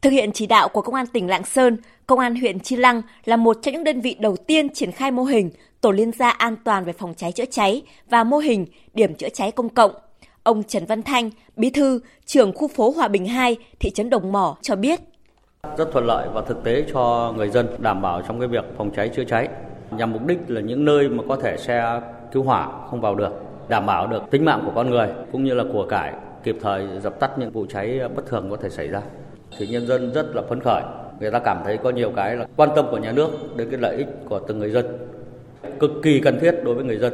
Thực 0.01 0.09
hiện 0.09 0.31
chỉ 0.31 0.47
đạo 0.47 0.67
của 0.67 0.81
Công 0.81 0.95
an 0.95 1.07
tỉnh 1.07 1.27
Lạng 1.27 1.45
Sơn, 1.45 1.77
Công 2.07 2.19
an 2.19 2.35
huyện 2.35 2.59
Chi 2.59 2.75
Lăng 2.75 3.01
là 3.25 3.35
một 3.35 3.57
trong 3.61 3.73
những 3.73 3.83
đơn 3.83 4.01
vị 4.01 4.15
đầu 4.19 4.37
tiên 4.37 4.69
triển 4.69 4.91
khai 4.91 5.11
mô 5.11 5.23
hình 5.23 5.49
tổ 5.81 5.91
liên 5.91 6.11
gia 6.11 6.29
an 6.29 6.55
toàn 6.63 6.85
về 6.85 6.93
phòng 6.93 7.13
cháy 7.17 7.31
chữa 7.31 7.45
cháy 7.45 7.81
và 8.09 8.23
mô 8.23 8.37
hình 8.37 8.65
điểm 8.93 9.15
chữa 9.15 9.29
cháy 9.29 9.51
công 9.51 9.69
cộng. 9.69 9.91
Ông 10.43 10.63
Trần 10.63 10.85
Văn 10.85 11.03
Thanh, 11.03 11.29
bí 11.55 11.69
thư, 11.69 11.99
trưởng 12.25 12.53
khu 12.53 12.67
phố 12.67 12.91
Hòa 12.91 13.07
Bình 13.07 13.25
2, 13.25 13.57
thị 13.79 13.89
trấn 13.89 14.09
Đồng 14.09 14.31
Mỏ 14.31 14.57
cho 14.61 14.75
biết. 14.75 14.99
Rất 15.77 15.89
thuận 15.91 16.05
lợi 16.05 16.27
và 16.33 16.41
thực 16.41 16.63
tế 16.63 16.85
cho 16.93 17.33
người 17.37 17.49
dân 17.49 17.67
đảm 17.79 18.01
bảo 18.01 18.21
trong 18.27 18.39
cái 18.39 18.47
việc 18.47 18.65
phòng 18.77 18.91
cháy 18.95 19.09
chữa 19.15 19.23
cháy 19.23 19.47
nhằm 19.91 20.13
mục 20.13 20.25
đích 20.27 20.39
là 20.47 20.61
những 20.61 20.85
nơi 20.85 21.09
mà 21.09 21.23
có 21.29 21.35
thể 21.35 21.57
xe 21.57 22.01
cứu 22.31 22.43
hỏa 22.43 22.71
không 22.89 23.01
vào 23.01 23.15
được, 23.15 23.31
đảm 23.69 23.85
bảo 23.85 24.07
được 24.07 24.23
tính 24.31 24.45
mạng 24.45 24.61
của 24.65 24.71
con 24.75 24.89
người 24.89 25.07
cũng 25.31 25.43
như 25.43 25.53
là 25.53 25.63
của 25.73 25.85
cải 25.85 26.13
kịp 26.43 26.57
thời 26.61 26.87
dập 27.03 27.19
tắt 27.19 27.39
những 27.39 27.51
vụ 27.51 27.65
cháy 27.69 27.99
bất 28.15 28.25
thường 28.25 28.47
có 28.49 28.57
thể 28.57 28.69
xảy 28.69 28.87
ra. 28.87 29.01
Thì 29.57 29.67
nhân 29.67 29.87
dân 29.87 30.11
rất 30.13 30.35
là 30.35 30.41
phấn 30.41 30.59
khởi, 30.59 30.81
người 31.19 31.31
ta 31.31 31.39
cảm 31.39 31.57
thấy 31.63 31.77
có 31.77 31.89
nhiều 31.89 32.11
cái 32.15 32.35
là 32.35 32.45
quan 32.55 32.69
tâm 32.75 32.85
của 32.91 32.97
nhà 32.97 33.11
nước 33.11 33.29
đến 33.55 33.69
cái 33.69 33.79
lợi 33.79 33.95
ích 33.97 34.07
của 34.29 34.39
từng 34.39 34.59
người 34.59 34.69
dân. 34.69 34.85
Cực 35.79 35.91
kỳ 36.03 36.19
cần 36.19 36.39
thiết 36.39 36.55
đối 36.63 36.75
với 36.75 36.83
người 36.83 36.97
dân. 36.97 37.13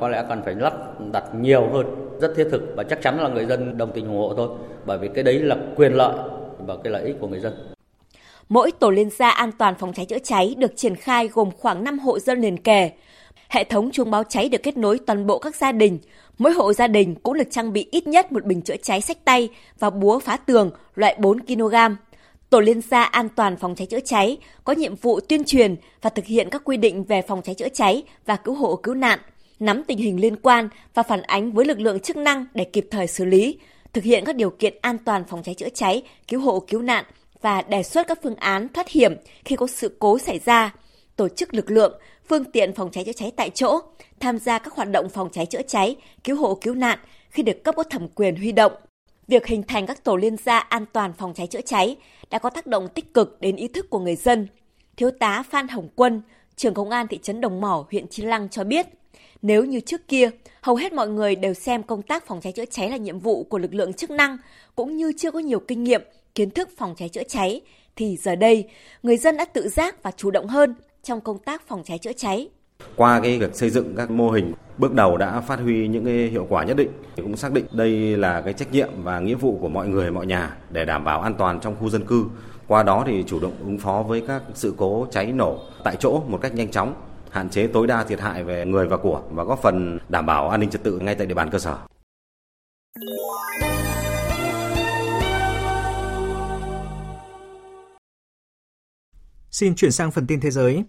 Có 0.00 0.08
lẽ 0.08 0.24
cần 0.28 0.42
phải 0.42 0.54
lắp 0.54 1.00
đặt 1.12 1.24
nhiều 1.40 1.68
hơn, 1.72 1.86
rất 2.20 2.32
thiết 2.36 2.48
thực 2.50 2.62
và 2.76 2.82
chắc 2.82 3.02
chắn 3.02 3.20
là 3.20 3.28
người 3.28 3.46
dân 3.46 3.78
đồng 3.78 3.92
tình 3.92 4.06
ủng 4.06 4.18
hộ 4.18 4.34
thôi. 4.36 4.48
Bởi 4.86 4.98
vì 4.98 5.08
cái 5.08 5.24
đấy 5.24 5.38
là 5.38 5.56
quyền 5.76 5.92
lợi 5.92 6.16
và 6.58 6.74
cái 6.84 6.92
lợi 6.92 7.02
ích 7.04 7.16
của 7.20 7.28
người 7.28 7.40
dân. 7.40 7.52
Mỗi 8.52 8.72
tổ 8.72 8.90
liên 8.90 9.10
gia 9.10 9.30
an 9.30 9.52
toàn 9.52 9.74
phòng 9.78 9.92
cháy 9.92 10.06
chữa 10.06 10.18
cháy 10.18 10.54
được 10.58 10.76
triển 10.76 10.96
khai 10.96 11.28
gồm 11.28 11.50
khoảng 11.58 11.84
5 11.84 11.98
hộ 11.98 12.18
dân 12.18 12.40
liền 12.40 12.56
kề. 12.56 12.90
Hệ 13.48 13.64
thống 13.64 13.90
chuông 13.90 14.10
báo 14.10 14.24
cháy 14.24 14.48
được 14.48 14.62
kết 14.62 14.76
nối 14.76 14.98
toàn 15.06 15.26
bộ 15.26 15.38
các 15.38 15.56
gia 15.56 15.72
đình. 15.72 15.98
Mỗi 16.38 16.52
hộ 16.52 16.72
gia 16.72 16.86
đình 16.86 17.14
cũng 17.14 17.34
được 17.34 17.50
trang 17.50 17.72
bị 17.72 17.88
ít 17.90 18.06
nhất 18.06 18.32
một 18.32 18.44
bình 18.44 18.62
chữa 18.62 18.76
cháy 18.82 19.00
sách 19.00 19.24
tay 19.24 19.48
và 19.78 19.90
búa 19.90 20.18
phá 20.18 20.36
tường 20.36 20.70
loại 20.94 21.16
4 21.18 21.40
kg. 21.40 21.74
Tổ 22.50 22.60
liên 22.60 22.80
gia 22.80 23.02
an 23.02 23.28
toàn 23.28 23.56
phòng 23.56 23.74
cháy 23.74 23.86
chữa 23.86 24.00
cháy 24.00 24.36
có 24.64 24.72
nhiệm 24.72 24.94
vụ 24.94 25.20
tuyên 25.20 25.44
truyền 25.44 25.76
và 26.02 26.10
thực 26.10 26.24
hiện 26.24 26.48
các 26.50 26.62
quy 26.64 26.76
định 26.76 27.04
về 27.04 27.22
phòng 27.22 27.42
cháy 27.42 27.54
chữa 27.54 27.68
cháy 27.68 28.02
và 28.26 28.36
cứu 28.36 28.54
hộ 28.54 28.76
cứu 28.76 28.94
nạn, 28.94 29.18
nắm 29.60 29.84
tình 29.84 29.98
hình 29.98 30.20
liên 30.20 30.36
quan 30.36 30.68
và 30.94 31.02
phản 31.02 31.22
ánh 31.22 31.52
với 31.52 31.64
lực 31.64 31.80
lượng 31.80 32.00
chức 32.00 32.16
năng 32.16 32.46
để 32.54 32.64
kịp 32.64 32.86
thời 32.90 33.06
xử 33.06 33.24
lý, 33.24 33.58
thực 33.92 34.04
hiện 34.04 34.24
các 34.24 34.36
điều 34.36 34.50
kiện 34.50 34.74
an 34.80 34.98
toàn 34.98 35.24
phòng 35.28 35.42
cháy 35.42 35.54
chữa 35.54 35.68
cháy, 35.74 36.02
cứu 36.28 36.40
hộ 36.40 36.60
cứu 36.60 36.82
nạn 36.82 37.04
và 37.42 37.62
đề 37.62 37.82
xuất 37.82 38.06
các 38.06 38.18
phương 38.22 38.34
án 38.34 38.68
thoát 38.68 38.88
hiểm 38.88 39.14
khi 39.44 39.56
có 39.56 39.66
sự 39.66 39.96
cố 39.98 40.18
xảy 40.18 40.40
ra, 40.44 40.74
tổ 41.16 41.28
chức 41.28 41.54
lực 41.54 41.70
lượng, 41.70 42.00
phương 42.28 42.44
tiện 42.44 42.74
phòng 42.74 42.90
cháy 42.90 43.04
chữa 43.04 43.12
cháy 43.12 43.32
tại 43.36 43.50
chỗ, 43.50 43.80
tham 44.20 44.38
gia 44.38 44.58
các 44.58 44.74
hoạt 44.74 44.90
động 44.90 45.08
phòng 45.08 45.28
cháy 45.32 45.46
chữa 45.46 45.62
cháy, 45.62 45.96
cứu 46.24 46.36
hộ 46.36 46.54
cứu 46.54 46.74
nạn 46.74 46.98
khi 47.30 47.42
được 47.42 47.64
cấp 47.64 47.74
có 47.76 47.82
thẩm 47.82 48.08
quyền 48.08 48.36
huy 48.36 48.52
động. 48.52 48.72
Việc 49.28 49.46
hình 49.46 49.62
thành 49.62 49.86
các 49.86 50.04
tổ 50.04 50.16
liên 50.16 50.36
gia 50.36 50.58
an 50.58 50.84
toàn 50.92 51.12
phòng 51.12 51.34
cháy 51.34 51.46
chữa 51.46 51.60
cháy 51.60 51.96
đã 52.30 52.38
có 52.38 52.50
tác 52.50 52.66
động 52.66 52.88
tích 52.88 53.14
cực 53.14 53.40
đến 53.40 53.56
ý 53.56 53.68
thức 53.68 53.90
của 53.90 53.98
người 53.98 54.16
dân. 54.16 54.48
Thiếu 54.96 55.10
tá 55.10 55.42
Phan 55.50 55.68
Hồng 55.68 55.88
Quân, 55.96 56.22
trưởng 56.56 56.74
công 56.74 56.90
an 56.90 57.06
thị 57.08 57.18
trấn 57.22 57.40
Đồng 57.40 57.60
Mỏ, 57.60 57.86
huyện 57.90 58.08
Chi 58.08 58.22
Lăng 58.22 58.48
cho 58.48 58.64
biết, 58.64 58.86
nếu 59.42 59.64
như 59.64 59.80
trước 59.80 60.08
kia, 60.08 60.30
hầu 60.60 60.76
hết 60.76 60.92
mọi 60.92 61.08
người 61.08 61.36
đều 61.36 61.54
xem 61.54 61.82
công 61.82 62.02
tác 62.02 62.26
phòng 62.26 62.40
cháy 62.40 62.52
chữa 62.52 62.64
cháy 62.64 62.90
là 62.90 62.96
nhiệm 62.96 63.18
vụ 63.18 63.44
của 63.44 63.58
lực 63.58 63.74
lượng 63.74 63.92
chức 63.92 64.10
năng, 64.10 64.36
cũng 64.74 64.96
như 64.96 65.12
chưa 65.18 65.30
có 65.30 65.38
nhiều 65.38 65.60
kinh 65.60 65.84
nghiệm, 65.84 66.02
kiến 66.34 66.50
thức 66.50 66.68
phòng 66.76 66.94
cháy 66.96 67.08
chữa 67.08 67.22
cháy, 67.28 67.60
thì 67.96 68.16
giờ 68.16 68.36
đây, 68.36 68.68
người 69.02 69.16
dân 69.16 69.36
đã 69.36 69.44
tự 69.44 69.68
giác 69.68 70.02
và 70.02 70.10
chủ 70.10 70.30
động 70.30 70.46
hơn 70.46 70.74
trong 71.02 71.20
công 71.20 71.38
tác 71.38 71.68
phòng 71.68 71.82
cháy 71.84 71.98
chữa 71.98 72.12
cháy. 72.12 72.48
Qua 72.96 73.20
cái 73.20 73.38
việc 73.38 73.54
xây 73.54 73.70
dựng 73.70 73.94
các 73.96 74.10
mô 74.10 74.30
hình 74.30 74.52
bước 74.78 74.92
đầu 74.92 75.16
đã 75.16 75.40
phát 75.40 75.60
huy 75.60 75.88
những 75.88 76.04
cái 76.04 76.14
hiệu 76.14 76.46
quả 76.48 76.64
nhất 76.64 76.76
định 76.76 76.90
cũng 77.16 77.36
xác 77.36 77.52
định 77.52 77.66
đây 77.72 78.16
là 78.16 78.40
cái 78.40 78.52
trách 78.52 78.72
nhiệm 78.72 78.88
và 78.96 79.20
nghĩa 79.20 79.34
vụ 79.34 79.58
của 79.60 79.68
mọi 79.68 79.88
người 79.88 80.10
mọi 80.10 80.26
nhà 80.26 80.56
để 80.70 80.84
đảm 80.84 81.04
bảo 81.04 81.20
an 81.20 81.34
toàn 81.38 81.60
trong 81.60 81.76
khu 81.80 81.88
dân 81.88 82.04
cư 82.04 82.24
qua 82.66 82.82
đó 82.82 83.04
thì 83.06 83.24
chủ 83.26 83.40
động 83.40 83.56
ứng 83.60 83.78
phó 83.78 84.02
với 84.02 84.22
các 84.28 84.42
sự 84.54 84.74
cố 84.76 85.06
cháy 85.10 85.32
nổ 85.32 85.58
tại 85.84 85.96
chỗ 86.00 86.22
một 86.28 86.38
cách 86.42 86.54
nhanh 86.54 86.70
chóng 86.70 86.94
hạn 87.30 87.50
chế 87.50 87.66
tối 87.66 87.86
đa 87.86 88.04
thiệt 88.04 88.20
hại 88.20 88.44
về 88.44 88.64
người 88.64 88.86
và 88.86 88.96
của 88.96 89.22
và 89.30 89.44
góp 89.44 89.62
phần 89.62 89.98
đảm 90.08 90.26
bảo 90.26 90.48
an 90.48 90.60
ninh 90.60 90.70
trật 90.70 90.82
tự 90.82 90.98
ngay 90.98 91.14
tại 91.14 91.26
địa 91.26 91.34
bàn 91.34 91.50
cơ 91.50 91.58
sở. 91.58 91.76
Xin 99.52 99.74
chuyển 99.74 99.92
sang 99.92 100.10
phần 100.10 100.26
tin 100.26 100.40
thế 100.40 100.50
giới. 100.50 100.84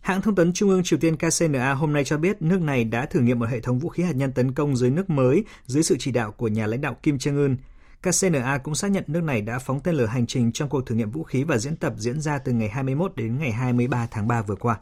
Hãng 0.00 0.22
thông 0.22 0.34
tấn 0.34 0.52
Trung 0.52 0.70
ương 0.70 0.82
Triều 0.82 0.98
Tiên 0.98 1.16
KCNA 1.16 1.72
hôm 1.72 1.92
nay 1.92 2.04
cho 2.04 2.18
biết 2.18 2.42
nước 2.42 2.60
này 2.60 2.84
đã 2.84 3.06
thử 3.06 3.20
nghiệm 3.20 3.38
một 3.38 3.48
hệ 3.48 3.60
thống 3.60 3.78
vũ 3.78 3.88
khí 3.88 4.02
hạt 4.02 4.12
nhân 4.12 4.32
tấn 4.32 4.52
công 4.52 4.76
dưới 4.76 4.90
nước 4.90 5.10
mới 5.10 5.44
dưới 5.66 5.82
sự 5.82 5.96
chỉ 5.98 6.12
đạo 6.12 6.32
của 6.32 6.48
nhà 6.48 6.66
lãnh 6.66 6.80
đạo 6.80 6.96
Kim 7.02 7.16
Jong-un. 7.16 7.56
KCNA 8.02 8.58
cũng 8.58 8.74
xác 8.74 8.90
nhận 8.90 9.04
nước 9.06 9.22
này 9.22 9.40
đã 9.40 9.58
phóng 9.58 9.80
tên 9.80 9.94
lửa 9.94 10.06
hành 10.06 10.26
trình 10.26 10.52
trong 10.52 10.68
cuộc 10.68 10.86
thử 10.86 10.94
nghiệm 10.94 11.10
vũ 11.10 11.22
khí 11.22 11.44
và 11.44 11.58
diễn 11.58 11.76
tập 11.76 11.94
diễn 11.96 12.20
ra 12.20 12.38
từ 12.38 12.52
ngày 12.52 12.68
21 12.68 13.12
đến 13.16 13.38
ngày 13.38 13.52
23 13.52 14.06
tháng 14.10 14.28
3 14.28 14.42
vừa 14.42 14.56
qua. 14.56 14.78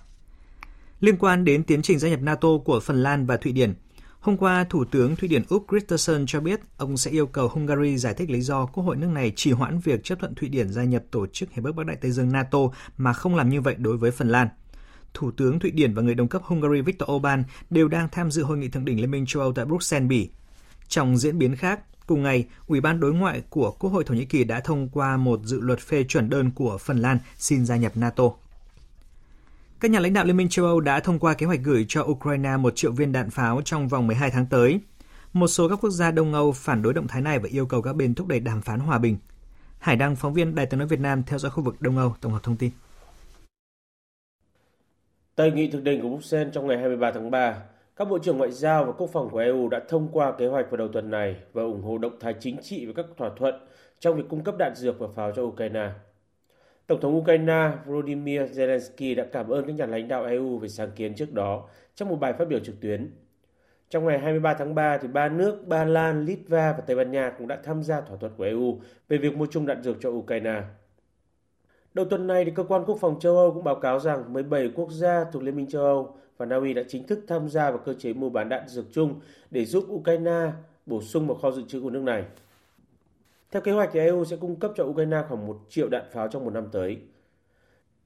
Liên 1.01 1.16
quan 1.16 1.45
đến 1.45 1.64
tiến 1.64 1.83
trình 1.83 1.99
gia 1.99 2.09
nhập 2.09 2.21
NATO 2.21 2.49
của 2.64 2.81
Phần 2.81 3.03
Lan 3.03 3.27
và 3.27 3.37
Thụy 3.37 3.53
Điển, 3.53 3.75
hôm 4.23 4.37
qua 4.37 4.65
Thủ 4.65 4.85
tướng 4.85 5.17
Thụy 5.17 5.29
Điển 5.29 5.43
Úc 5.49 5.67
Christensen 5.71 6.27
cho 6.27 6.41
biết 6.41 6.61
ông 6.77 6.97
sẽ 6.97 7.11
yêu 7.11 7.27
cầu 7.27 7.49
Hungary 7.49 7.97
giải 7.97 8.15
thích 8.15 8.31
lý 8.31 8.41
do 8.41 8.67
Quốc 8.67 8.85
hội 8.85 8.97
nước 8.97 9.09
này 9.09 9.33
trì 9.37 9.51
hoãn 9.53 9.79
việc 9.79 10.05
chấp 10.05 10.19
thuận 10.21 10.35
Thụy 10.35 10.49
Điển 10.49 10.73
gia 10.73 10.85
nhập 10.85 11.03
tổ 11.11 11.27
chức 11.27 11.53
Hiệp 11.53 11.65
ước 11.65 11.73
Bắc 11.73 11.87
Đại 11.87 11.97
Tây 11.97 12.11
Dương 12.11 12.33
NATO 12.33 12.59
mà 12.97 13.13
không 13.13 13.35
làm 13.35 13.51
như 13.51 13.61
vậy 13.61 13.75
đối 13.79 13.97
với 13.97 14.11
Phần 14.11 14.29
Lan. 14.29 14.49
Thủ 15.15 15.31
tướng 15.31 15.59
Thụy 15.59 15.71
Điển 15.71 15.95
và 15.95 16.03
người 16.03 16.15
đồng 16.15 16.29
cấp 16.29 16.43
Hungary 16.45 16.81
Viktor 16.81 17.11
Orbán 17.11 17.45
đều 17.71 17.89
đang 17.89 18.09
tham 18.13 18.31
dự 18.31 18.43
hội 18.43 18.59
nghị 18.59 18.69
thượng 18.69 18.85
đỉnh 18.85 19.01
Liên 19.01 19.11
minh 19.11 19.25
châu 19.27 19.43
Âu 19.43 19.53
tại 19.53 19.65
Bruxelles, 19.65 20.09
Bỉ. 20.09 20.31
Trong 20.89 21.17
diễn 21.17 21.39
biến 21.39 21.57
khác, 21.57 21.81
cùng 22.07 22.23
ngày, 22.23 22.47
Ủy 22.67 22.81
ban 22.81 23.01
đối 23.01 23.13
ngoại 23.13 23.43
của 23.51 23.71
Quốc 23.71 23.91
hội 23.91 24.05
Thổ 24.05 24.15
Nhĩ 24.15 24.25
Kỳ 24.25 24.45
đã 24.45 24.61
thông 24.61 24.89
qua 24.89 25.17
một 25.17 25.41
dự 25.45 25.61
luật 25.61 25.81
phê 25.81 26.05
chuẩn 26.05 26.31
đơn 26.31 26.51
của 26.51 26.79
Phần 26.79 26.99
Lan 26.99 27.19
xin 27.39 27.67
gia 27.67 27.77
nhập 27.77 27.93
NATO. 27.97 28.25
Các 29.83 29.90
nhà 29.90 30.01
lãnh 30.01 30.12
đạo 30.12 30.25
Liên 30.25 30.37
minh 30.37 30.49
châu 30.49 30.66
Âu 30.66 30.81
đã 30.81 31.01
thông 31.01 31.18
qua 31.18 31.35
kế 31.35 31.47
hoạch 31.47 31.61
gửi 31.62 31.85
cho 31.88 32.03
Ukraine 32.03 32.57
một 32.57 32.77
triệu 32.77 32.92
viên 32.92 33.12
đạn 33.12 33.31
pháo 33.31 33.61
trong 33.64 33.88
vòng 33.88 34.07
12 34.07 34.31
tháng 34.31 34.47
tới. 34.47 34.81
Một 35.33 35.47
số 35.47 35.68
các 35.68 35.79
quốc 35.81 35.90
gia 35.90 36.11
Đông 36.11 36.35
Âu 36.35 36.53
phản 36.53 36.83
đối 36.83 36.95
động 36.95 37.09
thái 37.09 37.23
này 37.23 37.38
và 37.38 37.49
yêu 37.53 37.66
cầu 37.66 37.83
các 37.83 37.97
bên 37.97 38.14
thúc 38.14 38.27
đẩy 38.27 38.40
đàm 38.40 38.62
phán 38.62 38.81
hòa 38.81 38.99
bình. 38.99 39.16
Hải 39.79 39.97
Đăng, 39.97 40.16
phóng 40.16 40.35
viên 40.35 40.55
Đài 40.55 40.66
tiếng 40.66 40.79
nói 40.79 40.88
Việt 40.88 41.01
Nam 41.01 41.23
theo 41.27 41.38
dõi 41.38 41.51
khu 41.51 41.62
vực 41.62 41.77
Đông 41.81 41.99
Âu, 41.99 42.14
tổng 42.21 42.33
hợp 42.33 42.42
thông 42.42 42.57
tin. 42.57 42.71
Tại 45.35 45.51
nghị 45.51 45.71
thượng 45.71 45.85
đỉnh 45.85 46.03
của 46.03 46.09
Bruxelles 46.09 46.55
trong 46.55 46.66
ngày 46.66 46.79
23 46.79 47.11
tháng 47.14 47.31
3, 47.31 47.62
các 47.97 48.09
bộ 48.09 48.18
trưởng 48.18 48.38
ngoại 48.38 48.51
giao 48.51 48.85
và 48.85 48.92
quốc 48.92 49.11
phòng 49.12 49.29
của 49.31 49.38
EU 49.38 49.68
đã 49.68 49.81
thông 49.88 50.09
qua 50.12 50.33
kế 50.38 50.47
hoạch 50.47 50.71
vào 50.71 50.77
đầu 50.77 50.88
tuần 50.92 51.11
này 51.11 51.37
và 51.53 51.62
ủng 51.62 51.83
hộ 51.83 51.99
động 51.99 52.16
thái 52.21 52.35
chính 52.40 52.57
trị 52.62 52.87
và 52.87 52.92
các 52.97 53.07
thỏa 53.16 53.31
thuận 53.38 53.55
trong 53.99 54.16
việc 54.16 54.25
cung 54.31 54.45
cấp 54.45 54.55
đạn 54.59 54.75
dược 54.75 54.99
và 54.99 55.07
pháo 55.16 55.33
cho 55.37 55.42
Ukraine. 55.42 55.90
Tổng 56.87 57.01
thống 57.01 57.16
Ukraine 57.16 57.71
Volodymyr 57.87 58.42
Zelensky 58.42 59.16
đã 59.16 59.27
cảm 59.33 59.49
ơn 59.49 59.66
các 59.66 59.73
nhà 59.73 59.87
lãnh 59.87 60.09
đạo 60.09 60.25
EU 60.25 60.59
về 60.59 60.68
sáng 60.68 60.90
kiến 60.97 61.14
trước 61.14 61.33
đó 61.33 61.68
trong 61.95 62.09
một 62.09 62.16
bài 62.16 62.33
phát 62.33 62.49
biểu 62.49 62.59
trực 62.59 62.81
tuyến. 62.81 63.11
Trong 63.90 64.05
ngày 64.05 64.18
23 64.18 64.55
tháng 64.55 64.75
3, 64.75 64.99
thì 64.99 65.09
ba 65.09 65.29
nước 65.29 65.66
Ba 65.66 65.85
Lan, 65.85 66.25
Litva 66.25 66.73
và 66.73 66.81
Tây 66.87 66.97
Ban 66.97 67.11
Nha 67.11 67.33
cũng 67.38 67.49
đã 67.49 67.59
tham 67.64 67.83
gia 67.83 68.01
thỏa 68.01 68.16
thuận 68.16 68.33
của 68.37 68.45
EU 68.45 68.81
về 69.09 69.18
việc 69.18 69.37
mua 69.37 69.47
chung 69.47 69.66
đạn 69.66 69.83
dược 69.83 69.97
cho 70.01 70.09
Ukraine. 70.11 70.62
Đầu 71.95 72.05
tuần 72.05 72.27
này, 72.27 72.45
thì 72.45 72.51
cơ 72.55 72.62
quan 72.62 72.85
quốc 72.85 72.99
phòng 73.01 73.21
châu 73.21 73.37
Âu 73.37 73.53
cũng 73.55 73.64
báo 73.64 73.75
cáo 73.75 74.01
rằng 74.01 74.33
17 74.33 74.71
quốc 74.75 74.90
gia 74.90 75.25
thuộc 75.25 75.42
Liên 75.42 75.57
minh 75.57 75.66
châu 75.66 75.83
Âu 75.83 76.16
và 76.37 76.47
Na 76.47 76.57
Uy 76.57 76.75
đã 76.75 76.83
chính 76.88 77.07
thức 77.07 77.25
tham 77.29 77.49
gia 77.49 77.71
vào 77.71 77.79
cơ 77.79 77.95
chế 77.95 78.12
mua 78.12 78.31
bán 78.31 78.49
đạn 78.49 78.68
dược 78.68 78.85
chung 78.92 79.21
để 79.51 79.64
giúp 79.64 79.85
Ukraine 79.88 80.53
bổ 80.87 81.03
sung 81.03 81.27
vào 81.27 81.37
kho 81.37 81.51
dự 81.51 81.62
trữ 81.68 81.81
của 81.81 81.90
nước 81.90 82.03
này. 82.03 82.25
Theo 83.53 83.62
kế 83.62 83.73
hoạch, 83.73 83.91
thì 83.93 84.01
EU 84.01 84.25
sẽ 84.25 84.37
cung 84.37 84.57
cấp 84.57 84.73
cho 84.77 84.85
Ukraine 84.85 85.23
khoảng 85.29 85.47
1 85.47 85.61
triệu 85.69 85.88
đạn 85.88 86.05
pháo 86.12 86.29
trong 86.29 86.45
một 86.45 86.51
năm 86.51 86.69
tới. 86.73 86.99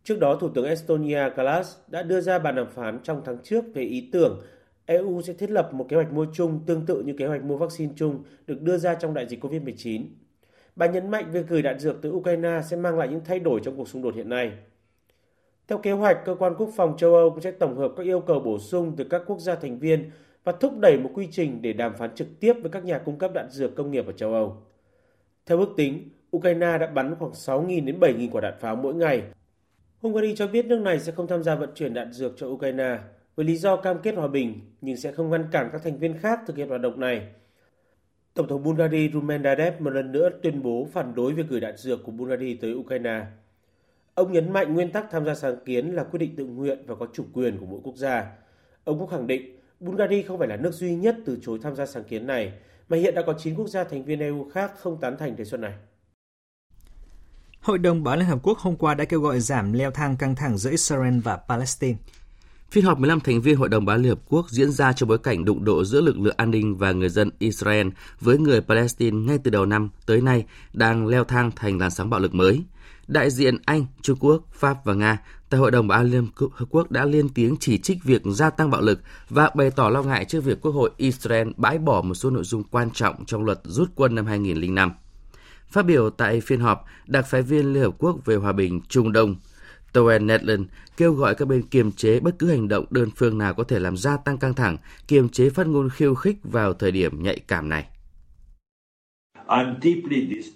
Trước 0.04 0.18
đó, 0.20 0.36
Thủ 0.40 0.48
tướng 0.48 0.64
Estonia 0.64 1.30
Kalas 1.36 1.76
đã 1.88 2.02
đưa 2.02 2.20
ra 2.20 2.38
bàn 2.38 2.54
đàm 2.54 2.70
phán 2.70 2.98
trong 3.02 3.22
tháng 3.24 3.38
trước 3.42 3.64
về 3.74 3.82
ý 3.82 4.08
tưởng 4.12 4.42
EU 4.86 5.22
sẽ 5.22 5.32
thiết 5.32 5.50
lập 5.50 5.74
một 5.74 5.86
kế 5.88 5.96
hoạch 5.96 6.12
mua 6.12 6.26
chung 6.32 6.60
tương 6.66 6.86
tự 6.86 7.02
như 7.02 7.14
kế 7.18 7.26
hoạch 7.26 7.44
mua 7.44 7.56
vaccine 7.56 7.92
chung 7.96 8.24
được 8.46 8.62
đưa 8.62 8.76
ra 8.76 8.94
trong 8.94 9.14
đại 9.14 9.26
dịch 9.26 9.44
COVID-19. 9.44 10.04
Bà 10.76 10.86
nhấn 10.86 11.10
mạnh 11.10 11.30
việc 11.32 11.48
gửi 11.48 11.62
đạn 11.62 11.78
dược 11.78 12.02
từ 12.02 12.10
Ukraine 12.10 12.60
sẽ 12.70 12.76
mang 12.76 12.98
lại 12.98 13.08
những 13.08 13.20
thay 13.24 13.38
đổi 13.38 13.60
trong 13.64 13.76
cuộc 13.76 13.88
xung 13.88 14.02
đột 14.02 14.14
hiện 14.14 14.28
nay. 14.28 14.52
Theo 15.68 15.78
kế 15.78 15.92
hoạch, 15.92 16.24
cơ 16.24 16.34
quan 16.34 16.54
quốc 16.58 16.70
phòng 16.76 16.96
châu 16.96 17.14
Âu 17.14 17.30
cũng 17.30 17.40
sẽ 17.40 17.50
tổng 17.50 17.76
hợp 17.76 17.92
các 17.96 18.02
yêu 18.02 18.20
cầu 18.20 18.40
bổ 18.40 18.58
sung 18.58 18.92
từ 18.96 19.04
các 19.04 19.22
quốc 19.26 19.40
gia 19.40 19.54
thành 19.54 19.78
viên 19.78 20.10
và 20.44 20.52
thúc 20.52 20.78
đẩy 20.78 20.98
một 20.98 21.10
quy 21.14 21.28
trình 21.30 21.62
để 21.62 21.72
đàm 21.72 21.94
phán 21.96 22.14
trực 22.14 22.28
tiếp 22.40 22.52
với 22.62 22.70
các 22.70 22.84
nhà 22.84 22.98
cung 22.98 23.18
cấp 23.18 23.30
đạn 23.34 23.50
dược 23.50 23.76
công 23.76 23.90
nghiệp 23.90 24.06
ở 24.06 24.12
châu 24.12 24.32
Âu. 24.32 24.56
Theo 25.46 25.58
ước 25.58 25.74
tính, 25.76 26.08
Ukraine 26.36 26.78
đã 26.78 26.86
bắn 26.86 27.14
khoảng 27.18 27.32
6.000 27.32 27.84
đến 27.84 28.00
7.000 28.00 28.28
quả 28.32 28.40
đạn 28.40 28.54
pháo 28.60 28.76
mỗi 28.76 28.94
ngày. 28.94 29.22
Hungary 30.00 30.34
cho 30.36 30.46
biết 30.46 30.66
nước 30.66 30.80
này 30.80 31.00
sẽ 31.00 31.12
không 31.12 31.26
tham 31.26 31.42
gia 31.42 31.54
vận 31.54 31.70
chuyển 31.74 31.94
đạn 31.94 32.12
dược 32.12 32.32
cho 32.36 32.46
Ukraine 32.46 32.98
với 33.36 33.46
lý 33.46 33.56
do 33.56 33.76
cam 33.76 33.98
kết 34.02 34.14
hòa 34.14 34.28
bình 34.28 34.60
nhưng 34.80 34.96
sẽ 34.96 35.12
không 35.12 35.30
ngăn 35.30 35.48
cản 35.52 35.68
các 35.72 35.82
thành 35.84 35.98
viên 35.98 36.18
khác 36.18 36.40
thực 36.46 36.56
hiện 36.56 36.68
hoạt 36.68 36.80
động 36.80 37.00
này. 37.00 37.26
Tổng 38.34 38.48
thống 38.48 38.62
Bulgaria 38.62 39.08
Rumen 39.12 39.42
Radev 39.42 39.74
một 39.80 39.90
lần 39.90 40.12
nữa 40.12 40.28
tuyên 40.42 40.62
bố 40.62 40.88
phản 40.92 41.14
đối 41.14 41.32
việc 41.32 41.48
gửi 41.48 41.60
đạn 41.60 41.76
dược 41.76 42.04
của 42.04 42.12
Bulgaria 42.12 42.56
tới 42.60 42.74
Ukraine. 42.74 43.26
Ông 44.14 44.32
nhấn 44.32 44.52
mạnh 44.52 44.74
nguyên 44.74 44.92
tắc 44.92 45.10
tham 45.10 45.24
gia 45.24 45.34
sáng 45.34 45.56
kiến 45.64 45.94
là 45.94 46.04
quyết 46.04 46.18
định 46.18 46.36
tự 46.36 46.44
nguyện 46.44 46.78
và 46.86 46.94
có 46.94 47.06
chủ 47.12 47.24
quyền 47.32 47.58
của 47.58 47.66
mỗi 47.66 47.80
quốc 47.82 47.96
gia. 47.96 48.32
Ông 48.84 48.98
cũng 48.98 49.08
khẳng 49.08 49.26
định 49.26 49.56
Bulgaria 49.80 50.22
không 50.22 50.38
phải 50.38 50.48
là 50.48 50.56
nước 50.56 50.72
duy 50.72 50.94
nhất 50.94 51.16
từ 51.24 51.38
chối 51.42 51.58
tham 51.62 51.76
gia 51.76 51.86
sáng 51.86 52.04
kiến 52.04 52.26
này, 52.26 52.52
mà 52.88 52.96
hiện 52.96 53.14
đã 53.14 53.22
có 53.26 53.34
9 53.38 53.54
quốc 53.54 53.68
gia 53.68 53.84
thành 53.84 54.04
viên 54.04 54.20
EU 54.20 54.50
khác 54.50 54.72
không 54.78 55.00
tán 55.00 55.16
thành 55.18 55.36
đề 55.36 55.44
xuất 55.44 55.60
này. 55.60 55.72
Hội 57.60 57.78
đồng 57.78 58.04
Bảo 58.04 58.16
Liên 58.16 58.26
Hợp 58.26 58.38
Quốc 58.42 58.58
hôm 58.58 58.76
qua 58.76 58.94
đã 58.94 59.04
kêu 59.04 59.20
gọi 59.20 59.40
giảm 59.40 59.72
leo 59.72 59.90
thang 59.90 60.16
căng 60.16 60.34
thẳng 60.34 60.58
giữa 60.58 60.70
Israel 60.70 61.18
và 61.18 61.36
Palestine. 61.36 61.98
Phiên 62.70 62.84
họp 62.84 62.98
15 62.98 63.20
thành 63.20 63.40
viên 63.40 63.56
Hội 63.56 63.68
đồng 63.68 63.84
Bảo 63.84 63.98
Liên 63.98 64.08
Hợp 64.08 64.18
Quốc 64.28 64.50
diễn 64.50 64.70
ra 64.70 64.92
trong 64.92 65.08
bối 65.08 65.18
cảnh 65.18 65.44
đụng 65.44 65.64
độ 65.64 65.84
giữa 65.84 66.00
lực 66.00 66.18
lượng 66.18 66.34
an 66.36 66.50
ninh 66.50 66.76
và 66.76 66.92
người 66.92 67.08
dân 67.08 67.30
Israel 67.38 67.88
với 68.20 68.38
người 68.38 68.60
Palestine 68.60 69.18
ngay 69.18 69.38
từ 69.44 69.50
đầu 69.50 69.66
năm 69.66 69.90
tới 70.06 70.20
nay 70.20 70.44
đang 70.72 71.06
leo 71.06 71.24
thang 71.24 71.50
thành 71.56 71.78
làn 71.78 71.90
sóng 71.90 72.10
bạo 72.10 72.20
lực 72.20 72.34
mới. 72.34 72.62
Đại 73.06 73.30
diện 73.30 73.58
Anh, 73.64 73.86
Trung 74.02 74.18
Quốc, 74.20 74.42
Pháp 74.52 74.84
và 74.84 74.94
Nga 74.94 75.18
tại 75.50 75.60
Hội 75.60 75.70
đồng 75.70 75.88
Bảo 75.88 75.98
an 75.98 76.10
Liên 76.10 76.26
Hợp 76.36 76.66
Quốc 76.70 76.90
đã 76.90 77.04
lên 77.04 77.28
tiếng 77.28 77.56
chỉ 77.60 77.78
trích 77.78 78.04
việc 78.04 78.22
gia 78.24 78.50
tăng 78.50 78.70
bạo 78.70 78.80
lực 78.80 79.00
và 79.30 79.50
bày 79.54 79.70
tỏ 79.70 79.90
lo 79.90 80.02
ngại 80.02 80.24
trước 80.24 80.44
việc 80.44 80.60
Quốc 80.60 80.72
hội 80.72 80.90
Israel 80.96 81.48
bãi 81.56 81.78
bỏ 81.78 82.02
một 82.02 82.14
số 82.14 82.30
nội 82.30 82.44
dung 82.44 82.64
quan 82.64 82.90
trọng 82.90 83.24
trong 83.24 83.44
luật 83.44 83.60
rút 83.64 83.88
quân 83.94 84.14
năm 84.14 84.26
2005. 84.26 84.92
Phát 85.68 85.82
biểu 85.82 86.10
tại 86.10 86.40
phiên 86.40 86.60
họp, 86.60 86.84
đặc 87.06 87.26
phái 87.26 87.42
viên 87.42 87.72
Liên 87.72 87.82
Hợp 87.82 87.94
Quốc 87.98 88.16
về 88.24 88.36
hòa 88.36 88.52
bình 88.52 88.80
Trung 88.88 89.12
Đông 89.12 89.36
Stoen 89.96 90.26
Netland 90.26 90.62
kêu 90.96 91.12
gọi 91.12 91.34
các 91.34 91.48
bên 91.48 91.62
kiềm 91.62 91.92
chế 91.92 92.20
bất 92.20 92.38
cứ 92.38 92.50
hành 92.50 92.68
động 92.68 92.84
đơn 92.90 93.08
phương 93.16 93.38
nào 93.38 93.54
có 93.54 93.64
thể 93.64 93.78
làm 93.78 93.96
gia 93.96 94.16
tăng 94.16 94.38
căng 94.38 94.54
thẳng, 94.54 94.76
kiềm 95.08 95.28
chế 95.28 95.50
phát 95.50 95.66
ngôn 95.66 95.88
khiêu 95.90 96.14
khích 96.14 96.36
vào 96.42 96.72
thời 96.72 96.90
điểm 96.90 97.22
nhạy 97.22 97.38
cảm 97.48 97.68
này. 97.68 97.86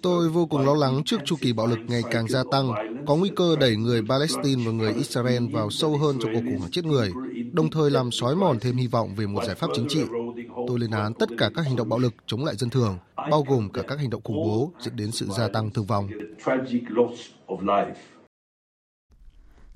Tôi 0.01 0.29
vô 0.29 0.45
cùng 0.45 0.65
lo 0.65 0.73
lắng 0.73 1.01
trước 1.05 1.17
chu 1.25 1.35
kỳ 1.41 1.53
bạo 1.53 1.67
lực 1.67 1.79
ngày 1.87 2.01
càng 2.11 2.27
gia 2.27 2.43
tăng, 2.51 2.71
có 3.07 3.15
nguy 3.15 3.29
cơ 3.35 3.55
đẩy 3.59 3.75
người 3.75 4.01
Palestine 4.09 4.63
và 4.65 4.71
người 4.71 4.93
Israel 4.93 5.47
vào 5.51 5.69
sâu 5.69 5.97
hơn 5.97 6.17
trong 6.21 6.33
cuộc 6.33 6.41
khủng 6.45 6.59
hoảng 6.59 6.71
chết 6.71 6.85
người, 6.85 7.11
đồng 7.51 7.69
thời 7.69 7.91
làm 7.91 8.11
xói 8.11 8.35
mòn 8.35 8.59
thêm 8.59 8.75
hy 8.75 8.87
vọng 8.87 9.15
về 9.15 9.27
một 9.27 9.43
giải 9.45 9.55
pháp 9.55 9.67
chính 9.75 9.85
trị. 9.89 10.03
Tôi 10.67 10.79
lên 10.79 10.91
án 10.91 11.13
tất 11.13 11.29
cả 11.37 11.49
các 11.55 11.65
hành 11.65 11.75
động 11.75 11.89
bạo 11.89 11.99
lực 11.99 12.13
chống 12.25 12.45
lại 12.45 12.55
dân 12.55 12.69
thường, 12.69 12.97
bao 13.15 13.45
gồm 13.47 13.69
cả 13.69 13.81
các 13.87 13.99
hành 13.99 14.09
động 14.09 14.21
khủng 14.23 14.43
bố 14.45 14.71
dẫn 14.79 14.95
đến 14.95 15.11
sự 15.11 15.25
gia 15.37 15.47
tăng 15.47 15.69
thương 15.69 15.85
vong. 15.85 16.09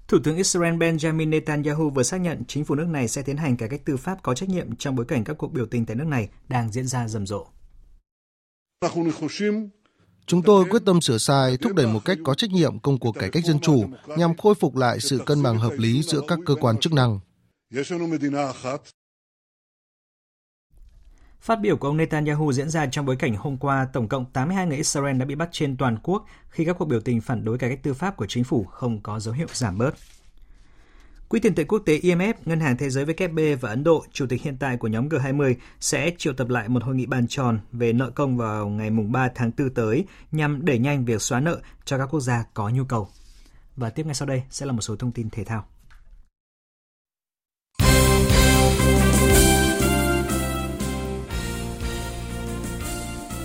Thủ 0.07 0.17
tướng 0.23 0.37
Israel 0.37 0.73
Benjamin 0.73 1.29
Netanyahu 1.29 1.89
vừa 1.89 2.03
xác 2.03 2.17
nhận 2.17 2.43
chính 2.47 2.65
phủ 2.65 2.75
nước 2.75 2.87
này 2.87 3.07
sẽ 3.07 3.21
tiến 3.21 3.37
hành 3.37 3.57
cải 3.57 3.69
cách 3.69 3.81
tư 3.85 3.97
pháp 3.97 4.23
có 4.23 4.35
trách 4.35 4.49
nhiệm 4.49 4.75
trong 4.75 4.95
bối 4.95 5.05
cảnh 5.05 5.23
các 5.23 5.37
cuộc 5.37 5.53
biểu 5.53 5.65
tình 5.65 5.85
tại 5.85 5.95
nước 5.95 6.07
này 6.07 6.29
đang 6.47 6.71
diễn 6.71 6.87
ra 6.87 7.07
rầm 7.07 7.25
rộ. 7.25 7.47
Chúng 10.25 10.43
tôi 10.43 10.65
quyết 10.69 10.81
tâm 10.85 11.01
sửa 11.01 11.17
sai, 11.17 11.57
thúc 11.57 11.73
đẩy 11.75 11.87
một 11.87 12.05
cách 12.05 12.17
có 12.23 12.33
trách 12.33 12.49
nhiệm 12.51 12.79
công 12.79 12.99
cuộc 12.99 13.11
cải 13.11 13.29
cách 13.29 13.45
dân 13.45 13.59
chủ 13.59 13.85
nhằm 14.17 14.37
khôi 14.37 14.55
phục 14.55 14.75
lại 14.75 14.99
sự 14.99 15.21
cân 15.25 15.43
bằng 15.43 15.57
hợp 15.57 15.73
lý 15.77 16.01
giữa 16.01 16.21
các 16.27 16.39
cơ 16.45 16.55
quan 16.55 16.77
chức 16.79 16.93
năng. 16.93 17.19
Phát 21.45 21.61
biểu 21.61 21.77
của 21.77 21.87
ông 21.87 21.97
Netanyahu 21.97 22.51
diễn 22.51 22.69
ra 22.69 22.85
trong 22.85 23.05
bối 23.05 23.15
cảnh 23.15 23.35
hôm 23.35 23.57
qua, 23.57 23.87
tổng 23.93 24.07
cộng 24.07 24.25
82 24.25 24.67
người 24.67 24.77
Israel 24.77 25.17
đã 25.17 25.25
bị 25.25 25.35
bắt 25.35 25.49
trên 25.51 25.77
toàn 25.77 25.97
quốc 26.03 26.25
khi 26.49 26.65
các 26.65 26.75
cuộc 26.79 26.85
biểu 26.85 26.99
tình 26.99 27.21
phản 27.21 27.45
đối 27.45 27.57
cải 27.57 27.69
cách 27.69 27.79
tư 27.83 27.93
pháp 27.93 28.17
của 28.17 28.25
chính 28.25 28.43
phủ 28.43 28.63
không 28.63 29.01
có 29.01 29.19
dấu 29.19 29.33
hiệu 29.33 29.47
giảm 29.53 29.77
bớt. 29.77 29.95
Quỹ 31.29 31.39
tiền 31.39 31.55
tệ 31.55 31.63
quốc 31.63 31.79
tế 31.85 31.99
IMF, 31.99 32.33
Ngân 32.45 32.59
hàng 32.59 32.77
Thế 32.77 32.89
giới 32.89 33.05
WB 33.05 33.57
và 33.57 33.69
Ấn 33.69 33.83
Độ, 33.83 34.05
chủ 34.11 34.25
tịch 34.29 34.41
hiện 34.41 34.57
tại 34.57 34.77
của 34.77 34.87
nhóm 34.87 35.09
G20, 35.09 35.55
sẽ 35.79 36.11
triệu 36.17 36.33
tập 36.33 36.49
lại 36.49 36.69
một 36.69 36.83
hội 36.83 36.95
nghị 36.95 37.05
bàn 37.05 37.27
tròn 37.27 37.59
về 37.71 37.93
nợ 37.93 38.09
công 38.09 38.37
vào 38.37 38.67
ngày 38.69 38.89
3 38.89 39.29
tháng 39.35 39.51
4 39.57 39.69
tới 39.69 40.05
nhằm 40.31 40.65
đẩy 40.65 40.79
nhanh 40.79 41.05
việc 41.05 41.21
xóa 41.21 41.39
nợ 41.39 41.61
cho 41.85 41.97
các 41.97 42.05
quốc 42.05 42.19
gia 42.19 42.43
có 42.53 42.69
nhu 42.69 42.83
cầu. 42.83 43.09
Và 43.75 43.89
tiếp 43.89 44.05
ngay 44.05 44.15
sau 44.15 44.27
đây 44.27 44.43
sẽ 44.49 44.65
là 44.65 44.71
một 44.71 44.81
số 44.81 44.95
thông 44.95 45.11
tin 45.11 45.29
thể 45.29 45.43
thao. 45.43 45.65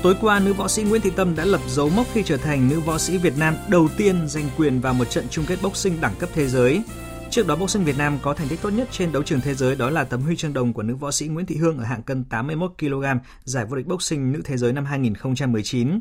Tối 0.02 0.14
qua, 0.20 0.40
nữ 0.40 0.52
võ 0.52 0.68
sĩ 0.68 0.82
Nguyễn 0.82 1.02
Thị 1.02 1.10
Tâm 1.16 1.36
đã 1.36 1.44
lập 1.44 1.60
dấu 1.68 1.88
mốc 1.88 2.06
khi 2.12 2.22
trở 2.22 2.36
thành 2.36 2.68
nữ 2.68 2.80
võ 2.80 2.98
sĩ 2.98 3.18
Việt 3.18 3.38
Nam 3.38 3.54
đầu 3.68 3.88
tiên 3.96 4.28
giành 4.28 4.48
quyền 4.56 4.80
vào 4.80 4.94
một 4.94 5.10
trận 5.10 5.26
chung 5.30 5.44
kết 5.48 5.58
boxing 5.62 6.00
đẳng 6.00 6.14
cấp 6.18 6.28
thế 6.32 6.48
giới. 6.48 6.82
Trước 7.30 7.46
đó, 7.46 7.56
boxing 7.56 7.84
Việt 7.84 7.98
Nam 7.98 8.18
có 8.22 8.34
thành 8.34 8.48
tích 8.48 8.62
tốt 8.62 8.70
nhất 8.70 8.88
trên 8.90 9.12
đấu 9.12 9.22
trường 9.22 9.40
thế 9.40 9.54
giới 9.54 9.76
đó 9.76 9.90
là 9.90 10.04
tấm 10.04 10.20
huy 10.20 10.36
chương 10.36 10.52
đồng 10.52 10.72
của 10.72 10.82
nữ 10.82 10.94
võ 10.94 11.10
sĩ 11.10 11.28
Nguyễn 11.28 11.46
Thị 11.46 11.56
Hương 11.56 11.78
ở 11.78 11.84
hạng 11.84 12.02
cân 12.02 12.24
81 12.24 12.72
kg 12.78 13.04
giải 13.44 13.64
vô 13.64 13.76
địch 13.76 13.86
boxing 13.86 14.32
nữ 14.32 14.42
thế 14.44 14.56
giới 14.56 14.72
năm 14.72 14.84
2019. 14.84 16.00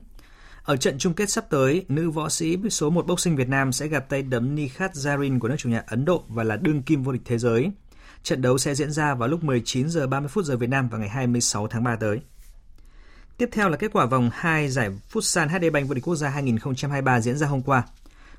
Ở 0.64 0.78
trận 0.78 0.98
chung 0.98 1.14
kết 1.14 1.30
sắp 1.30 1.46
tới, 1.50 1.86
nữ 1.90 2.10
võ 2.10 2.30
sĩ 2.30 2.58
số 2.70 2.90
1 2.90 3.08
boxing 3.08 3.36
Việt 3.36 3.50
Nam 3.50 3.72
sẽ 3.72 3.88
gặp 3.88 4.10
tay 4.10 4.22
đấm 4.22 4.56
Nikhat 4.56 4.94
Zarin 4.94 5.40
của 5.40 5.48
nước 5.48 5.56
chủ 5.58 5.70
nhà 5.70 5.84
Ấn 5.88 6.06
Độ 6.06 6.24
và 6.28 6.44
là 6.44 6.56
đương 6.56 6.82
kim 6.82 7.04
vô 7.04 7.12
địch 7.12 7.22
thế 7.26 7.38
giới. 7.38 7.72
Trận 8.24 8.42
đấu 8.42 8.58
sẽ 8.58 8.76
diễn 8.76 8.92
ra 8.92 9.16
vào 9.16 9.30
lúc 9.30 9.44
19 9.44 9.90
giờ 9.90 10.08
30 10.08 10.30
phút 10.30 10.46
giờ 10.46 10.58
Việt 10.58 10.70
Nam 10.70 10.90
vào 10.90 11.00
ngày 11.00 11.10
26 11.10 11.68
tháng 11.68 11.84
3 11.84 11.96
tới. 11.96 12.20
Tiếp 13.40 13.50
theo 13.52 13.70
là 13.70 13.78
kết 13.78 13.92
quả 13.94 14.06
vòng 14.06 14.30
2 14.34 14.70
giải 14.70 14.90
Futsal 15.14 15.48
HD 15.48 15.74
Bank 15.74 15.88
vô 15.88 15.94
địch 15.94 16.04
quốc 16.08 16.16
gia 16.16 16.30
2023 16.30 17.22
diễn 17.22 17.38
ra 17.38 17.48
hôm 17.48 17.62
qua. 17.62 17.84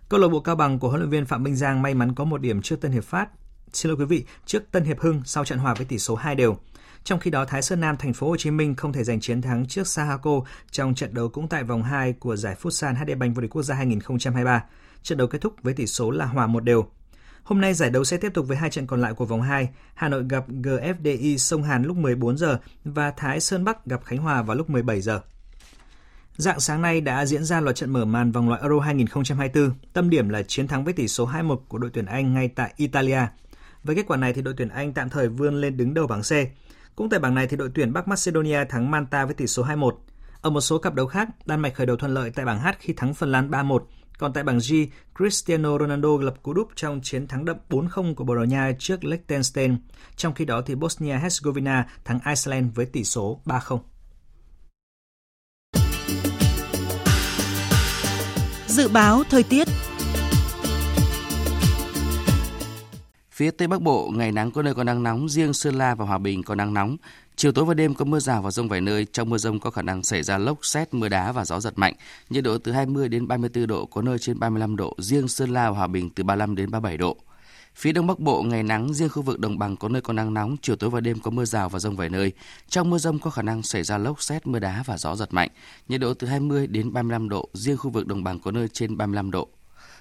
Câu 0.08 0.20
lạc 0.20 0.28
bộ 0.28 0.40
Cao 0.40 0.56
Bằng 0.56 0.78
của 0.78 0.88
huấn 0.88 1.00
luyện 1.00 1.10
viên 1.10 1.26
Phạm 1.26 1.42
Minh 1.42 1.56
Giang 1.56 1.82
may 1.82 1.94
mắn 1.94 2.14
có 2.14 2.24
một 2.24 2.40
điểm 2.40 2.62
trước 2.62 2.80
Tân 2.80 2.92
Hiệp 2.92 3.04
Phát. 3.04 3.28
Xin 3.72 3.90
lỗi 3.90 3.98
quý 3.98 4.04
vị, 4.04 4.24
trước 4.46 4.70
Tân 4.70 4.84
Hiệp 4.84 5.00
Hưng 5.00 5.22
sau 5.24 5.44
trận 5.44 5.58
hòa 5.58 5.74
với 5.74 5.86
tỷ 5.86 5.98
số 5.98 6.14
2 6.14 6.34
đều. 6.34 6.56
Trong 7.04 7.18
khi 7.18 7.30
đó, 7.30 7.44
Thái 7.44 7.62
Sơn 7.62 7.80
Nam 7.80 7.96
thành 7.96 8.12
phố 8.12 8.28
Hồ 8.28 8.36
Chí 8.36 8.50
Minh 8.50 8.74
không 8.74 8.92
thể 8.92 9.04
giành 9.04 9.20
chiến 9.20 9.42
thắng 9.42 9.66
trước 9.66 9.86
Sahako 9.86 10.40
trong 10.70 10.94
trận 10.94 11.14
đấu 11.14 11.28
cũng 11.28 11.48
tại 11.48 11.64
vòng 11.64 11.82
2 11.82 12.12
của 12.12 12.36
giải 12.36 12.56
Futsal 12.62 12.94
HD 12.94 13.18
Bank 13.18 13.36
vô 13.36 13.42
địch 13.42 13.50
quốc 13.50 13.62
gia 13.62 13.74
2023. 13.74 14.64
Trận 15.02 15.18
đấu 15.18 15.28
kết 15.28 15.40
thúc 15.40 15.54
với 15.62 15.74
tỷ 15.74 15.86
số 15.86 16.10
là 16.10 16.26
hòa 16.26 16.46
một 16.46 16.64
đều. 16.64 16.86
Hôm 17.44 17.60
nay 17.60 17.74
giải 17.74 17.90
đấu 17.90 18.04
sẽ 18.04 18.16
tiếp 18.16 18.34
tục 18.34 18.48
với 18.48 18.56
hai 18.56 18.70
trận 18.70 18.86
còn 18.86 19.00
lại 19.00 19.14
của 19.14 19.24
vòng 19.24 19.42
2. 19.42 19.68
Hà 19.94 20.08
Nội 20.08 20.24
gặp 20.28 20.44
GFDI 20.48 21.36
Sông 21.36 21.62
Hàn 21.62 21.82
lúc 21.82 21.96
14 21.96 22.38
giờ 22.38 22.58
và 22.84 23.10
Thái 23.10 23.40
Sơn 23.40 23.64
Bắc 23.64 23.86
gặp 23.86 24.04
Khánh 24.04 24.18
Hòa 24.18 24.42
vào 24.42 24.56
lúc 24.56 24.70
17 24.70 25.00
giờ. 25.00 25.20
Dạng 26.36 26.60
sáng 26.60 26.82
nay 26.82 27.00
đã 27.00 27.26
diễn 27.26 27.44
ra 27.44 27.60
loạt 27.60 27.76
trận 27.76 27.92
mở 27.92 28.04
màn 28.04 28.32
vòng 28.32 28.48
loại 28.48 28.60
Euro 28.60 28.80
2024, 28.80 29.70
tâm 29.92 30.10
điểm 30.10 30.28
là 30.28 30.42
chiến 30.42 30.68
thắng 30.68 30.84
với 30.84 30.92
tỷ 30.92 31.08
số 31.08 31.28
2-1 31.28 31.56
của 31.68 31.78
đội 31.78 31.90
tuyển 31.92 32.06
Anh 32.06 32.34
ngay 32.34 32.48
tại 32.48 32.74
Italia. 32.76 33.20
Với 33.84 33.96
kết 33.96 34.06
quả 34.06 34.16
này 34.16 34.32
thì 34.32 34.42
đội 34.42 34.54
tuyển 34.56 34.68
Anh 34.68 34.92
tạm 34.92 35.08
thời 35.08 35.28
vươn 35.28 35.60
lên 35.60 35.76
đứng 35.76 35.94
đầu 35.94 36.06
bảng 36.06 36.22
C. 36.22 36.32
Cũng 36.96 37.10
tại 37.10 37.20
bảng 37.20 37.34
này 37.34 37.46
thì 37.46 37.56
đội 37.56 37.70
tuyển 37.74 37.92
Bắc 37.92 38.08
Macedonia 38.08 38.64
thắng 38.64 38.90
Manta 38.90 39.24
với 39.24 39.34
tỷ 39.34 39.46
số 39.46 39.64
2-1. 39.64 39.92
Ở 40.40 40.50
một 40.50 40.60
số 40.60 40.78
cặp 40.78 40.94
đấu 40.94 41.06
khác, 41.06 41.28
Đan 41.46 41.60
Mạch 41.60 41.74
khởi 41.74 41.86
đầu 41.86 41.96
thuận 41.96 42.14
lợi 42.14 42.30
tại 42.30 42.44
bảng 42.44 42.60
H 42.60 42.68
khi 42.78 42.92
thắng 42.92 43.14
Phần 43.14 43.32
Lan 43.32 43.50
3-1. 43.50 43.78
Còn 44.20 44.32
tại 44.32 44.44
bảng 44.44 44.58
G, 44.58 44.74
Cristiano 45.18 45.78
Ronaldo 45.78 46.08
lập 46.20 46.34
cú 46.42 46.52
đúp 46.52 46.68
trong 46.76 47.00
chiến 47.02 47.26
thắng 47.26 47.44
đậm 47.44 47.56
4-0 47.68 48.14
của 48.14 48.24
Bồ 48.24 48.34
Đào 48.34 48.44
Nha 48.44 48.72
trước 48.78 49.04
Liechtenstein. 49.04 49.76
Trong 50.16 50.34
khi 50.34 50.44
đó 50.44 50.62
thì 50.66 50.74
Bosnia-Herzegovina 50.74 51.82
thắng 52.04 52.18
Iceland 52.26 52.74
với 52.74 52.86
tỷ 52.86 53.04
số 53.04 53.40
3-0. 53.44 53.78
Dự 58.66 58.88
báo 58.88 59.22
thời 59.30 59.42
tiết 59.42 59.68
Phía 63.40 63.50
Tây 63.50 63.68
Bắc 63.68 63.82
Bộ, 63.82 64.10
ngày 64.14 64.32
nắng 64.32 64.50
có 64.50 64.62
nơi 64.62 64.74
có 64.74 64.84
nắng 64.84 65.02
nóng, 65.02 65.28
riêng 65.28 65.52
Sơn 65.52 65.74
La 65.74 65.94
và 65.94 66.04
Hòa 66.04 66.18
Bình 66.18 66.42
có 66.42 66.54
nắng 66.54 66.74
nóng. 66.74 66.96
Chiều 67.36 67.52
tối 67.52 67.64
và 67.64 67.74
đêm 67.74 67.94
có 67.94 68.04
mưa 68.04 68.18
rào 68.18 68.42
và 68.42 68.50
rông 68.50 68.68
vài 68.68 68.80
nơi, 68.80 69.06
trong 69.12 69.30
mưa 69.30 69.38
rông 69.38 69.60
có 69.60 69.70
khả 69.70 69.82
năng 69.82 70.02
xảy 70.02 70.22
ra 70.22 70.38
lốc 70.38 70.58
xét, 70.62 70.94
mưa 70.94 71.08
đá 71.08 71.32
và 71.32 71.44
gió 71.44 71.60
giật 71.60 71.72
mạnh. 71.76 71.94
Nhiệt 72.30 72.44
độ 72.44 72.58
từ 72.58 72.72
20 72.72 73.08
đến 73.08 73.28
34 73.28 73.66
độ, 73.66 73.86
có 73.86 74.02
nơi 74.02 74.18
trên 74.18 74.38
35 74.38 74.76
độ, 74.76 74.94
riêng 74.98 75.28
Sơn 75.28 75.50
La 75.50 75.70
và 75.70 75.76
Hòa 75.76 75.86
Bình 75.86 76.10
từ 76.10 76.24
35 76.24 76.56
đến 76.56 76.70
37 76.70 76.96
độ. 76.96 77.16
Phía 77.74 77.92
Đông 77.92 78.06
Bắc 78.06 78.18
Bộ 78.18 78.42
ngày 78.42 78.62
nắng, 78.62 78.94
riêng 78.94 79.08
khu 79.08 79.22
vực 79.22 79.38
đồng 79.38 79.58
bằng 79.58 79.76
có 79.76 79.88
nơi 79.88 80.02
có 80.02 80.12
nắng 80.12 80.34
nóng, 80.34 80.56
chiều 80.62 80.76
tối 80.76 80.90
và 80.90 81.00
đêm 81.00 81.20
có 81.20 81.30
mưa 81.30 81.44
rào 81.44 81.68
và 81.68 81.78
rông 81.78 81.96
vài 81.96 82.08
nơi. 82.08 82.32
Trong 82.68 82.90
mưa 82.90 82.98
rông 82.98 83.18
có 83.18 83.30
khả 83.30 83.42
năng 83.42 83.62
xảy 83.62 83.82
ra 83.82 83.98
lốc 83.98 84.22
xét, 84.22 84.46
mưa 84.46 84.58
đá 84.58 84.82
và 84.86 84.98
gió 84.98 85.16
giật 85.16 85.34
mạnh. 85.34 85.48
Nhiệt 85.88 86.00
độ 86.00 86.14
từ 86.14 86.26
20 86.26 86.66
đến 86.66 86.92
35 86.92 87.28
độ, 87.28 87.48
riêng 87.52 87.76
khu 87.76 87.90
vực 87.90 88.06
đồng 88.06 88.24
bằng 88.24 88.38
có 88.40 88.50
nơi 88.50 88.68
trên 88.68 88.96
35 88.96 89.30
độ. 89.30 89.48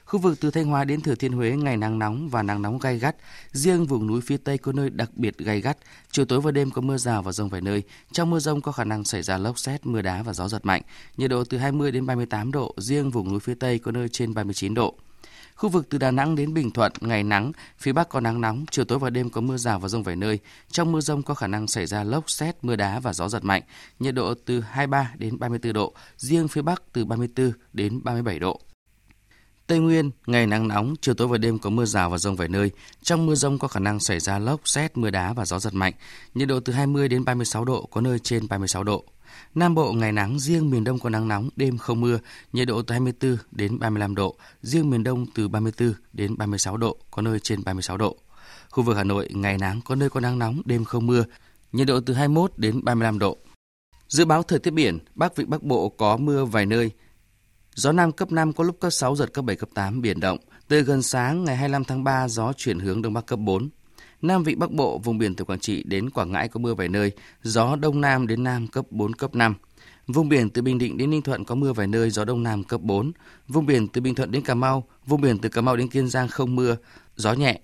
Khu 0.09 0.19
vực 0.19 0.39
từ 0.39 0.51
Thanh 0.51 0.65
Hóa 0.65 0.83
đến 0.83 1.01
Thừa 1.01 1.15
Thiên 1.15 1.31
Huế 1.31 1.51
ngày 1.51 1.77
nắng 1.77 1.99
nóng 1.99 2.29
và 2.29 2.43
nắng 2.43 2.61
nóng 2.61 2.79
gai 2.79 2.99
gắt, 2.99 3.15
riêng 3.51 3.85
vùng 3.85 4.07
núi 4.07 4.21
phía 4.21 4.37
Tây 4.37 4.57
có 4.57 4.71
nơi 4.71 4.89
đặc 4.89 5.09
biệt 5.15 5.37
gai 5.37 5.61
gắt, 5.61 5.77
chiều 6.11 6.25
tối 6.25 6.41
và 6.41 6.51
đêm 6.51 6.71
có 6.71 6.81
mưa 6.81 6.97
rào 6.97 7.21
và 7.21 7.31
rông 7.31 7.49
vài 7.49 7.61
nơi. 7.61 7.83
Trong 8.11 8.29
mưa 8.29 8.39
rông 8.39 8.61
có 8.61 8.71
khả 8.71 8.83
năng 8.83 9.03
xảy 9.03 9.23
ra 9.23 9.37
lốc 9.37 9.59
xét, 9.59 9.85
mưa 9.85 10.01
đá 10.01 10.23
và 10.23 10.33
gió 10.33 10.47
giật 10.47 10.65
mạnh. 10.65 10.81
Nhiệt 11.17 11.29
độ 11.29 11.43
từ 11.43 11.57
20 11.57 11.91
đến 11.91 12.05
38 12.05 12.51
độ, 12.51 12.73
riêng 12.77 13.11
vùng 13.11 13.29
núi 13.29 13.39
phía 13.39 13.53
Tây 13.55 13.79
có 13.79 13.91
nơi 13.91 14.09
trên 14.09 14.33
39 14.33 14.73
độ. 14.73 14.95
Khu 15.55 15.69
vực 15.69 15.89
từ 15.89 15.97
Đà 15.97 16.11
Nẵng 16.11 16.35
đến 16.35 16.53
Bình 16.53 16.71
Thuận, 16.71 16.91
ngày 17.01 17.23
nắng, 17.23 17.51
phía 17.77 17.93
Bắc 17.93 18.09
có 18.09 18.19
nắng 18.19 18.41
nóng, 18.41 18.65
chiều 18.71 18.85
tối 18.85 18.99
và 18.99 19.09
đêm 19.09 19.29
có 19.29 19.41
mưa 19.41 19.57
rào 19.57 19.79
và 19.79 19.87
rông 19.87 20.03
vài 20.03 20.15
nơi. 20.15 20.39
Trong 20.71 20.91
mưa 20.91 21.01
rông 21.01 21.23
có 21.23 21.33
khả 21.33 21.47
năng 21.47 21.67
xảy 21.67 21.85
ra 21.85 22.03
lốc, 22.03 22.29
xét, 22.29 22.55
mưa 22.61 22.75
đá 22.75 22.99
và 22.99 23.13
gió 23.13 23.29
giật 23.29 23.43
mạnh. 23.43 23.61
Nhiệt 23.99 24.15
độ 24.15 24.33
từ 24.45 24.61
23 24.61 25.11
đến 25.17 25.39
34 25.39 25.73
độ, 25.73 25.93
riêng 26.17 26.47
phía 26.47 26.61
Bắc 26.61 26.83
từ 26.93 27.05
34 27.05 27.51
đến 27.73 28.03
37 28.03 28.39
độ. 28.39 28.61
Tây 29.69 29.79
Nguyên, 29.79 30.11
ngày 30.27 30.47
nắng 30.47 30.67
nóng, 30.67 30.95
chiều 31.01 31.15
tối 31.15 31.27
và 31.27 31.37
đêm 31.37 31.59
có 31.59 31.69
mưa 31.69 31.85
rào 31.85 32.09
và 32.09 32.17
rông 32.17 32.35
vài 32.35 32.47
nơi. 32.47 32.71
Trong 33.01 33.25
mưa 33.25 33.35
rông 33.35 33.59
có 33.59 33.67
khả 33.67 33.79
năng 33.79 33.99
xảy 33.99 34.19
ra 34.19 34.39
lốc, 34.39 34.61
xét, 34.65 34.97
mưa 34.97 35.09
đá 35.09 35.33
và 35.33 35.45
gió 35.45 35.59
giật 35.59 35.73
mạnh. 35.73 35.93
Nhiệt 36.35 36.47
độ 36.47 36.59
từ 36.59 36.73
20 36.73 37.07
đến 37.07 37.25
36 37.25 37.65
độ, 37.65 37.85
có 37.91 38.01
nơi 38.01 38.19
trên 38.19 38.47
36 38.47 38.83
độ. 38.83 39.03
Nam 39.55 39.75
Bộ 39.75 39.93
ngày 39.93 40.11
nắng, 40.11 40.39
riêng 40.39 40.69
miền 40.69 40.83
Đông 40.83 40.99
có 40.99 41.09
nắng 41.09 41.27
nóng, 41.27 41.49
đêm 41.55 41.77
không 41.77 42.01
mưa, 42.01 42.19
nhiệt 42.53 42.67
độ 42.67 42.81
từ 42.81 42.93
24 42.93 43.37
đến 43.51 43.79
35 43.79 44.15
độ, 44.15 44.35
riêng 44.61 44.89
miền 44.89 45.03
Đông 45.03 45.25
từ 45.35 45.47
34 45.47 45.93
đến 46.13 46.37
36 46.37 46.77
độ, 46.77 46.97
có 47.11 47.21
nơi 47.21 47.39
trên 47.39 47.63
36 47.63 47.97
độ. 47.97 48.17
Khu 48.69 48.83
vực 48.83 48.97
Hà 48.97 49.03
Nội 49.03 49.29
ngày 49.31 49.57
nắng, 49.57 49.81
có 49.85 49.95
nơi 49.95 50.09
có 50.09 50.19
nắng 50.19 50.39
nóng, 50.39 50.61
đêm 50.65 50.85
không 50.85 51.07
mưa, 51.07 51.23
nhiệt 51.71 51.87
độ 51.87 51.99
từ 51.99 52.13
21 52.13 52.51
đến 52.57 52.83
35 52.83 53.19
độ. 53.19 53.37
Dự 54.07 54.25
báo 54.25 54.43
thời 54.43 54.59
tiết 54.59 54.71
biển, 54.71 54.99
Bắc 55.15 55.35
Vịnh 55.35 55.49
Bắc 55.49 55.63
Bộ 55.63 55.89
có 55.89 56.17
mưa 56.17 56.45
vài 56.45 56.65
nơi, 56.65 56.91
Gió 57.79 57.91
Nam 57.91 58.11
cấp 58.11 58.31
5 58.31 58.53
có 58.53 58.63
lúc 58.63 58.79
cấp 58.79 58.93
6, 58.93 59.15
giật 59.15 59.33
cấp 59.33 59.45
7, 59.45 59.55
cấp 59.55 59.69
8, 59.73 60.01
biển 60.01 60.19
động. 60.19 60.37
Từ 60.67 60.81
gần 60.81 61.01
sáng 61.01 61.43
ngày 61.43 61.55
25 61.55 61.83
tháng 61.83 62.03
3, 62.03 62.27
gió 62.27 62.53
chuyển 62.53 62.79
hướng 62.79 63.01
Đông 63.01 63.13
Bắc 63.13 63.25
cấp 63.25 63.39
4. 63.39 63.69
Nam 64.21 64.43
Vịnh 64.43 64.59
Bắc 64.59 64.71
Bộ, 64.71 64.97
vùng 65.03 65.17
biển 65.17 65.35
từ 65.35 65.45
Quảng 65.45 65.59
Trị 65.59 65.83
đến 65.85 66.09
Quảng 66.09 66.31
Ngãi 66.31 66.47
có 66.47 66.59
mưa 66.59 66.73
vài 66.73 66.87
nơi, 66.87 67.11
gió 67.43 67.75
Đông 67.75 68.01
Nam 68.01 68.27
đến 68.27 68.43
Nam 68.43 68.67
cấp 68.67 68.85
4, 68.89 69.13
cấp 69.13 69.35
5. 69.35 69.55
Vùng 70.07 70.29
biển 70.29 70.49
từ 70.49 70.61
Bình 70.61 70.77
Định 70.77 70.97
đến 70.97 71.09
Ninh 71.09 71.21
Thuận 71.21 71.45
có 71.45 71.55
mưa 71.55 71.73
vài 71.73 71.87
nơi, 71.87 72.09
gió 72.09 72.25
Đông 72.25 72.43
Nam 72.43 72.63
cấp 72.63 72.81
4. 72.81 73.11
Vùng 73.47 73.65
biển 73.65 73.87
từ 73.87 74.01
Bình 74.01 74.15
Thuận 74.15 74.31
đến 74.31 74.41
Cà 74.41 74.55
Mau, 74.55 74.83
vùng 75.05 75.21
biển 75.21 75.37
từ 75.37 75.49
Cà 75.49 75.61
Mau 75.61 75.75
đến 75.75 75.87
Kiên 75.87 76.07
Giang 76.07 76.27
không 76.27 76.55
mưa, 76.55 76.75
gió 77.15 77.33
nhẹ. 77.33 77.59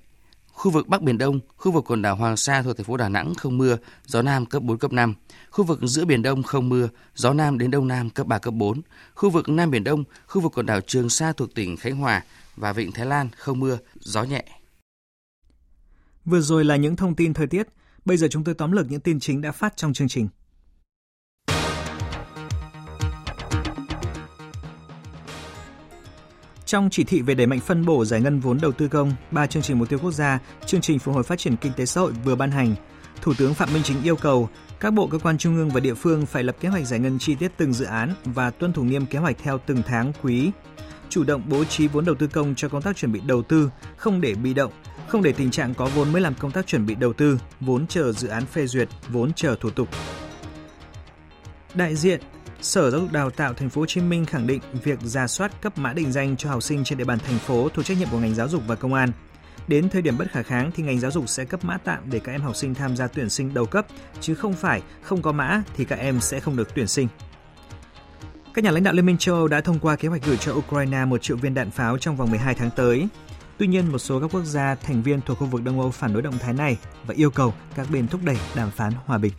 Khu 0.65 0.71
vực 0.71 0.87
Bắc 0.87 1.01
Biển 1.01 1.17
Đông, 1.17 1.39
khu 1.57 1.71
vực 1.71 1.83
quần 1.87 2.01
đảo 2.01 2.15
Hoàng 2.15 2.37
Sa 2.37 2.61
thuộc 2.61 2.77
thành 2.77 2.85
phố 2.85 2.97
Đà 2.97 3.09
Nẵng 3.09 3.33
không 3.35 3.57
mưa, 3.57 3.77
gió 4.05 4.21
Nam 4.21 4.45
cấp 4.45 4.63
4, 4.63 4.77
cấp 4.77 4.93
5. 4.93 5.13
Khu 5.49 5.65
vực 5.65 5.79
giữa 5.83 6.05
Biển 6.05 6.21
Đông 6.21 6.43
không 6.43 6.69
mưa, 6.69 6.89
gió 7.15 7.33
Nam 7.33 7.57
đến 7.57 7.71
Đông 7.71 7.87
Nam 7.87 8.09
cấp 8.09 8.27
3, 8.27 8.37
cấp 8.37 8.53
4. 8.53 8.81
Khu 9.15 9.29
vực 9.29 9.49
Nam 9.49 9.71
Biển 9.71 9.83
Đông, 9.83 10.03
khu 10.27 10.41
vực 10.41 10.51
quần 10.55 10.65
đảo 10.65 10.81
Trường 10.81 11.09
Sa 11.09 11.33
thuộc 11.33 11.55
tỉnh 11.55 11.77
Khánh 11.77 11.95
Hòa 11.95 12.23
và 12.55 12.73
Vịnh 12.73 12.91
Thái 12.91 13.05
Lan 13.05 13.29
không 13.37 13.59
mưa, 13.59 13.77
gió 13.99 14.23
nhẹ. 14.23 14.43
Vừa 16.25 16.41
rồi 16.41 16.65
là 16.65 16.75
những 16.75 16.95
thông 16.95 17.15
tin 17.15 17.33
thời 17.33 17.47
tiết. 17.47 17.67
Bây 18.05 18.17
giờ 18.17 18.27
chúng 18.31 18.43
tôi 18.43 18.55
tóm 18.55 18.71
lược 18.71 18.91
những 18.91 19.01
tin 19.01 19.19
chính 19.19 19.41
đã 19.41 19.51
phát 19.51 19.77
trong 19.77 19.93
chương 19.93 20.07
trình. 20.07 20.27
Trong 26.65 26.89
chỉ 26.89 27.03
thị 27.03 27.21
về 27.21 27.35
đẩy 27.35 27.47
mạnh 27.47 27.59
phân 27.59 27.85
bổ 27.85 28.05
giải 28.05 28.21
ngân 28.21 28.39
vốn 28.39 28.57
đầu 28.61 28.71
tư 28.71 28.87
công, 28.87 29.11
ba 29.31 29.47
chương 29.47 29.63
trình 29.63 29.79
mục 29.79 29.89
tiêu 29.89 29.99
quốc 29.99 30.11
gia, 30.11 30.39
chương 30.65 30.81
trình 30.81 30.99
phục 30.99 31.15
hồi 31.15 31.23
phát 31.23 31.39
triển 31.39 31.55
kinh 31.57 31.71
tế 31.73 31.85
xã 31.85 32.01
hội 32.01 32.11
vừa 32.25 32.35
ban 32.35 32.51
hành. 32.51 32.75
Thủ 33.21 33.33
tướng 33.37 33.53
Phạm 33.53 33.73
Minh 33.73 33.83
Chính 33.83 34.03
yêu 34.03 34.15
cầu 34.15 34.49
các 34.79 34.93
bộ 34.93 35.07
cơ 35.07 35.17
quan 35.17 35.37
trung 35.37 35.55
ương 35.55 35.69
và 35.69 35.79
địa 35.79 35.93
phương 35.93 36.25
phải 36.25 36.43
lập 36.43 36.55
kế 36.59 36.69
hoạch 36.69 36.85
giải 36.85 36.99
ngân 36.99 37.19
chi 37.19 37.35
tiết 37.35 37.51
từng 37.57 37.73
dự 37.73 37.85
án 37.85 38.13
và 38.25 38.49
tuân 38.49 38.73
thủ 38.73 38.83
nghiêm 38.83 39.05
kế 39.05 39.19
hoạch 39.19 39.37
theo 39.43 39.57
từng 39.65 39.81
tháng 39.85 40.13
quý. 40.23 40.51
Chủ 41.09 41.23
động 41.23 41.41
bố 41.49 41.63
trí 41.63 41.87
vốn 41.87 42.05
đầu 42.05 42.15
tư 42.15 42.27
công 42.27 42.55
cho 42.55 42.69
công 42.69 42.81
tác 42.81 42.97
chuẩn 42.97 43.11
bị 43.11 43.21
đầu 43.25 43.43
tư, 43.43 43.69
không 43.97 44.21
để 44.21 44.35
bị 44.35 44.53
động, 44.53 44.71
không 45.07 45.23
để 45.23 45.31
tình 45.31 45.51
trạng 45.51 45.73
có 45.73 45.85
vốn 45.95 46.11
mới 46.11 46.21
làm 46.21 46.33
công 46.39 46.51
tác 46.51 46.67
chuẩn 46.67 46.85
bị 46.85 46.95
đầu 46.95 47.13
tư, 47.13 47.39
vốn 47.59 47.87
chờ 47.87 48.11
dự 48.11 48.27
án 48.27 48.45
phê 48.45 48.67
duyệt, 48.67 48.89
vốn 49.09 49.33
chờ 49.33 49.55
thủ 49.61 49.69
tục. 49.69 49.87
Đại 51.73 51.95
diện 51.95 52.21
Sở 52.65 52.91
Giáo 52.91 53.01
dục 53.01 53.11
Đào 53.11 53.29
tạo 53.29 53.53
Thành 53.53 53.69
phố 53.69 53.81
Hồ 53.81 53.85
Chí 53.85 54.01
Minh 54.01 54.25
khẳng 54.25 54.47
định 54.47 54.61
việc 54.83 54.99
ra 55.01 55.27
soát 55.27 55.61
cấp 55.61 55.77
mã 55.77 55.93
định 55.93 56.11
danh 56.11 56.37
cho 56.37 56.49
học 56.49 56.63
sinh 56.63 56.83
trên 56.83 56.97
địa 56.97 57.03
bàn 57.03 57.19
thành 57.19 57.39
phố 57.39 57.69
thuộc 57.69 57.85
trách 57.85 57.97
nhiệm 57.97 58.07
của 58.11 58.19
ngành 58.19 58.35
giáo 58.35 58.47
dục 58.47 58.63
và 58.67 58.75
công 58.75 58.93
an. 58.93 59.11
Đến 59.67 59.89
thời 59.89 60.01
điểm 60.01 60.17
bất 60.17 60.31
khả 60.31 60.41
kháng 60.41 60.71
thì 60.75 60.83
ngành 60.83 60.99
giáo 60.99 61.11
dục 61.11 61.29
sẽ 61.29 61.45
cấp 61.45 61.63
mã 61.63 61.77
tạm 61.77 61.99
để 62.11 62.19
các 62.19 62.31
em 62.31 62.41
học 62.41 62.55
sinh 62.55 62.73
tham 62.73 62.95
gia 62.95 63.07
tuyển 63.07 63.29
sinh 63.29 63.53
đầu 63.53 63.65
cấp, 63.65 63.85
chứ 64.21 64.35
không 64.35 64.53
phải 64.53 64.81
không 65.01 65.21
có 65.21 65.31
mã 65.31 65.63
thì 65.75 65.85
các 65.85 65.99
em 65.99 66.19
sẽ 66.19 66.39
không 66.39 66.55
được 66.55 66.75
tuyển 66.75 66.87
sinh. 66.87 67.07
Các 68.53 68.63
nhà 68.63 68.71
lãnh 68.71 68.83
đạo 68.83 68.93
Liên 68.93 69.05
minh 69.05 69.17
châu 69.17 69.35
Âu 69.35 69.47
đã 69.47 69.61
thông 69.61 69.79
qua 69.79 69.95
kế 69.95 70.07
hoạch 70.07 70.25
gửi 70.25 70.37
cho 70.37 70.53
Ukraine 70.53 71.05
1 71.05 71.21
triệu 71.21 71.37
viên 71.37 71.53
đạn 71.53 71.71
pháo 71.71 71.97
trong 71.97 72.17
vòng 72.17 72.29
12 72.29 72.55
tháng 72.55 72.69
tới. 72.75 73.07
Tuy 73.57 73.67
nhiên, 73.67 73.91
một 73.91 73.99
số 73.99 74.19
các 74.19 74.29
quốc 74.33 74.43
gia 74.43 74.75
thành 74.75 75.03
viên 75.03 75.21
thuộc 75.21 75.37
khu 75.37 75.45
vực 75.45 75.63
Đông 75.63 75.81
Âu 75.81 75.91
phản 75.91 76.13
đối 76.13 76.21
động 76.21 76.37
thái 76.39 76.53
này 76.53 76.77
và 77.07 77.13
yêu 77.13 77.31
cầu 77.31 77.53
các 77.75 77.87
bên 77.91 78.07
thúc 78.07 78.21
đẩy 78.23 78.37
đàm 78.55 78.71
phán 78.71 78.93
hòa 79.05 79.17
bình. 79.17 79.33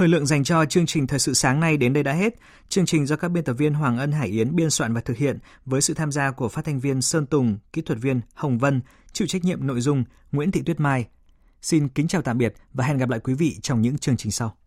Thời 0.00 0.08
lượng 0.08 0.26
dành 0.26 0.44
cho 0.44 0.64
chương 0.64 0.86
trình 0.86 1.06
Thời 1.06 1.18
sự 1.18 1.34
sáng 1.34 1.60
nay 1.60 1.76
đến 1.76 1.92
đây 1.92 2.02
đã 2.02 2.12
hết. 2.12 2.34
Chương 2.68 2.86
trình 2.86 3.06
do 3.06 3.16
các 3.16 3.28
biên 3.28 3.44
tập 3.44 3.52
viên 3.52 3.74
Hoàng 3.74 3.98
Ân 3.98 4.12
Hải 4.12 4.28
Yến 4.28 4.56
biên 4.56 4.70
soạn 4.70 4.94
và 4.94 5.00
thực 5.00 5.16
hiện 5.16 5.38
với 5.66 5.80
sự 5.80 5.94
tham 5.94 6.12
gia 6.12 6.30
của 6.30 6.48
phát 6.48 6.64
thanh 6.64 6.80
viên 6.80 7.02
Sơn 7.02 7.26
Tùng, 7.26 7.58
kỹ 7.72 7.82
thuật 7.82 7.98
viên 7.98 8.20
Hồng 8.34 8.58
Vân, 8.58 8.80
chịu 9.12 9.28
trách 9.28 9.44
nhiệm 9.44 9.66
nội 9.66 9.80
dung 9.80 10.04
Nguyễn 10.32 10.50
Thị 10.50 10.62
Tuyết 10.66 10.80
Mai. 10.80 11.08
Xin 11.62 11.88
kính 11.88 12.08
chào 12.08 12.22
tạm 12.22 12.38
biệt 12.38 12.54
và 12.74 12.84
hẹn 12.84 12.98
gặp 12.98 13.08
lại 13.08 13.20
quý 13.20 13.34
vị 13.34 13.56
trong 13.62 13.82
những 13.82 13.98
chương 13.98 14.16
trình 14.16 14.32
sau. 14.32 14.56